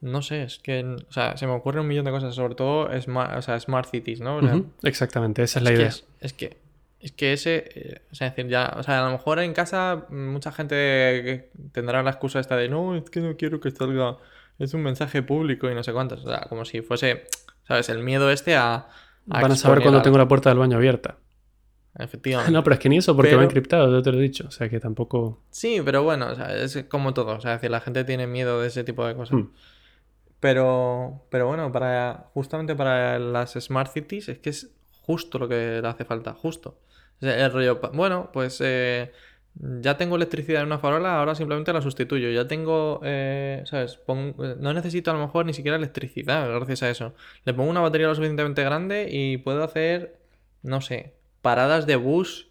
no 0.00 0.22
sé, 0.22 0.42
es 0.42 0.58
que, 0.58 0.84
o 1.08 1.12
sea, 1.12 1.36
se 1.36 1.46
me 1.46 1.52
ocurren 1.52 1.82
un 1.82 1.86
millón 1.88 2.04
de 2.04 2.10
cosas, 2.10 2.34
sobre 2.34 2.54
todo 2.56 2.88
smart, 3.00 3.36
o 3.38 3.42
sea, 3.42 3.58
smart 3.60 3.88
cities, 3.88 4.20
¿no? 4.20 4.36
O 4.38 4.42
sea, 4.42 4.56
Ujú, 4.56 4.66
Exactamente, 4.82 5.42
esa 5.42 5.60
es 5.60 5.64
la 5.64 5.70
es 5.72 5.78
idea. 5.78 5.92
es 6.20 6.32
que, 6.32 6.56
es 7.04 7.12
que 7.12 7.34
ese, 7.34 7.64
eh, 7.74 8.00
o 8.10 8.14
sea, 8.14 8.28
es 8.28 8.34
decir, 8.34 8.50
ya, 8.50 8.72
o 8.78 8.82
sea, 8.82 9.02
a 9.02 9.04
lo 9.04 9.12
mejor 9.12 9.38
en 9.38 9.52
casa 9.52 10.06
mm, 10.08 10.28
mucha 10.28 10.52
gente 10.52 11.50
tendrá 11.72 12.02
la 12.02 12.08
excusa 12.08 12.40
esta 12.40 12.56
de 12.56 12.70
no, 12.70 12.96
es 12.96 13.10
que 13.10 13.20
no 13.20 13.36
quiero 13.36 13.60
que 13.60 13.70
salga, 13.70 14.16
es 14.58 14.72
un 14.72 14.82
mensaje 14.82 15.22
público 15.22 15.70
y 15.70 15.74
no 15.74 15.82
sé 15.82 15.92
cuántos, 15.92 16.24
o 16.24 16.30
sea, 16.30 16.46
como 16.48 16.64
si 16.64 16.80
fuese, 16.80 17.26
¿sabes? 17.68 17.90
El 17.90 18.02
miedo 18.02 18.30
este 18.30 18.56
a... 18.56 18.88
a 19.28 19.40
Van 19.42 19.52
a 19.52 19.56
saber 19.56 19.82
cuando 19.82 20.00
tengo 20.00 20.16
la 20.16 20.26
puerta 20.26 20.48
del 20.48 20.58
baño 20.58 20.78
abierta. 20.78 21.18
Efectivamente. 21.98 22.50
No, 22.56 22.64
pero 22.64 22.72
es 22.72 22.80
que 22.80 22.88
ni 22.88 22.96
eso, 22.96 23.14
porque 23.14 23.36
va 23.36 23.44
encriptado, 23.44 23.90
yo 23.90 24.00
te 24.02 24.10
lo 24.10 24.18
he 24.18 24.22
dicho. 24.22 24.46
O 24.48 24.50
sea 24.50 24.70
que 24.70 24.80
tampoco. 24.80 25.42
Sí, 25.50 25.82
pero 25.84 26.02
bueno, 26.02 26.28
o 26.28 26.34
sea, 26.34 26.56
es 26.56 26.86
como 26.88 27.12
todo. 27.12 27.36
O 27.36 27.40
sea, 27.40 27.52
es 27.52 27.60
decir, 27.60 27.70
la 27.70 27.80
gente 27.80 28.02
tiene 28.04 28.26
miedo 28.26 28.60
de 28.62 28.68
ese 28.68 28.82
tipo 28.82 29.06
de 29.06 29.14
cosas. 29.14 29.38
Hmm. 29.38 29.50
Pero, 30.40 31.26
pero 31.30 31.46
bueno, 31.46 31.70
para 31.70 32.30
justamente 32.34 32.74
para 32.74 33.18
las 33.18 33.52
Smart 33.52 33.92
Cities 33.92 34.30
es 34.30 34.38
que 34.38 34.50
es 34.50 34.74
justo 35.06 35.38
lo 35.38 35.48
que 35.48 35.80
le 35.82 35.88
hace 35.88 36.04
falta, 36.04 36.32
justo. 36.34 36.78
El 37.20 37.52
rollo, 37.52 37.80
bueno, 37.92 38.30
pues 38.32 38.60
eh, 38.60 39.12
ya 39.56 39.96
tengo 39.96 40.16
electricidad 40.16 40.62
en 40.62 40.66
una 40.66 40.78
farola, 40.78 41.18
ahora 41.18 41.34
simplemente 41.34 41.72
la 41.72 41.80
sustituyo. 41.80 42.30
Ya 42.30 42.48
tengo, 42.48 43.00
eh, 43.04 43.62
¿sabes? 43.66 44.00
Eh, 44.08 44.56
no 44.58 44.72
necesito 44.74 45.10
a 45.10 45.14
lo 45.14 45.20
mejor 45.20 45.46
ni 45.46 45.54
siquiera 45.54 45.76
electricidad 45.76 46.48
gracias 46.48 46.82
a 46.82 46.90
eso. 46.90 47.14
Le 47.44 47.54
pongo 47.54 47.70
una 47.70 47.80
batería 47.80 48.08
lo 48.08 48.14
suficientemente 48.14 48.64
grande 48.64 49.08
y 49.10 49.38
puedo 49.38 49.62
hacer, 49.62 50.18
no 50.62 50.80
sé, 50.80 51.14
paradas 51.40 51.86
de 51.86 51.96
bus 51.96 52.48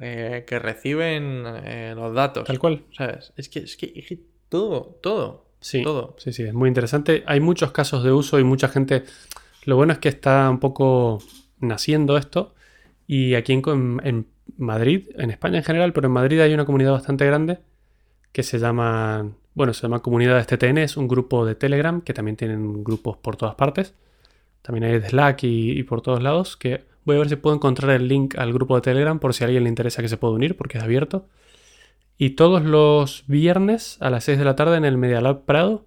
eh, 0.00 0.44
que 0.46 0.58
reciben 0.58 1.44
los 1.94 2.14
datos. 2.14 2.44
Tal 2.44 2.58
cual. 2.58 2.84
¿Sabes? 2.92 3.32
Es 3.36 3.48
que, 3.48 3.60
es 3.60 3.76
que, 3.76 3.92
es 3.94 4.06
que 4.06 4.18
todo, 4.48 4.98
todo. 5.02 5.44
Sí, 5.60 5.82
Todo. 5.82 6.14
sí, 6.18 6.34
sí, 6.34 6.42
es 6.42 6.52
muy 6.52 6.68
interesante. 6.68 7.24
Hay 7.26 7.40
muchos 7.40 7.72
casos 7.72 8.04
de 8.04 8.12
uso 8.12 8.38
y 8.38 8.44
mucha 8.44 8.68
gente. 8.68 9.04
Lo 9.64 9.76
bueno 9.76 9.94
es 9.94 9.98
que 9.98 10.10
está 10.10 10.50
un 10.50 10.60
poco 10.60 11.22
naciendo 11.68 12.16
esto. 12.16 12.54
Y 13.06 13.34
aquí 13.34 13.52
en, 13.52 14.26
Madrid, 14.56 15.08
en 15.16 15.30
España 15.30 15.58
en 15.58 15.64
general, 15.64 15.92
pero 15.92 16.06
en 16.06 16.12
Madrid 16.12 16.40
hay 16.40 16.54
una 16.54 16.64
comunidad 16.64 16.92
bastante 16.92 17.26
grande 17.26 17.58
que 18.32 18.42
se 18.42 18.58
llama. 18.58 19.30
Bueno, 19.54 19.72
se 19.72 19.82
llama 19.82 20.00
Comunidades 20.00 20.46
TTN, 20.46 20.78
es 20.78 20.96
un 20.96 21.06
grupo 21.06 21.46
de 21.46 21.54
Telegram 21.54 22.00
que 22.00 22.12
también 22.12 22.36
tienen 22.36 22.82
grupos 22.82 23.16
por 23.18 23.36
todas 23.36 23.54
partes. 23.54 23.94
También 24.62 24.84
hay 24.84 25.00
Slack 25.00 25.44
y, 25.44 25.78
y 25.78 25.82
por 25.84 26.00
todos 26.00 26.22
lados. 26.22 26.56
Que 26.56 26.84
voy 27.04 27.16
a 27.16 27.18
ver 27.20 27.28
si 27.28 27.36
puedo 27.36 27.54
encontrar 27.54 27.90
el 27.92 28.08
link 28.08 28.36
al 28.36 28.52
grupo 28.52 28.74
de 28.74 28.82
Telegram 28.82 29.18
por 29.18 29.34
si 29.34 29.44
a 29.44 29.46
alguien 29.46 29.64
le 29.64 29.68
interesa 29.68 30.02
que 30.02 30.08
se 30.08 30.16
pueda 30.16 30.34
unir, 30.34 30.56
porque 30.56 30.78
es 30.78 30.84
abierto. 30.84 31.28
Y 32.16 32.30
todos 32.30 32.64
los 32.64 33.24
viernes 33.26 33.98
a 34.00 34.10
las 34.10 34.24
6 34.24 34.38
de 34.38 34.44
la 34.44 34.56
tarde 34.56 34.76
en 34.76 34.84
el 34.84 34.96
Media 34.96 35.20
Lab 35.20 35.44
Prado 35.44 35.84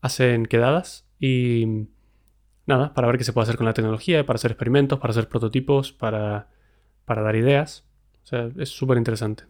hacen 0.00 0.46
quedadas 0.46 1.06
y 1.18 1.88
nada, 2.66 2.94
para 2.94 3.06
ver 3.08 3.18
qué 3.18 3.24
se 3.24 3.32
puede 3.32 3.44
hacer 3.44 3.56
con 3.56 3.66
la 3.66 3.74
tecnología, 3.74 4.24
para 4.26 4.36
hacer 4.36 4.52
experimentos, 4.52 4.98
para 4.98 5.12
hacer 5.12 5.28
prototipos, 5.28 5.92
para, 5.92 6.48
para 7.04 7.22
dar 7.22 7.36
ideas. 7.36 7.86
O 8.24 8.26
sea, 8.26 8.50
es 8.58 8.68
súper 8.70 8.98
interesante. 8.98 9.44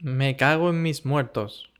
Me 0.00 0.36
cago 0.36 0.70
en 0.70 0.82
mis 0.82 1.04
muertos. 1.04 1.70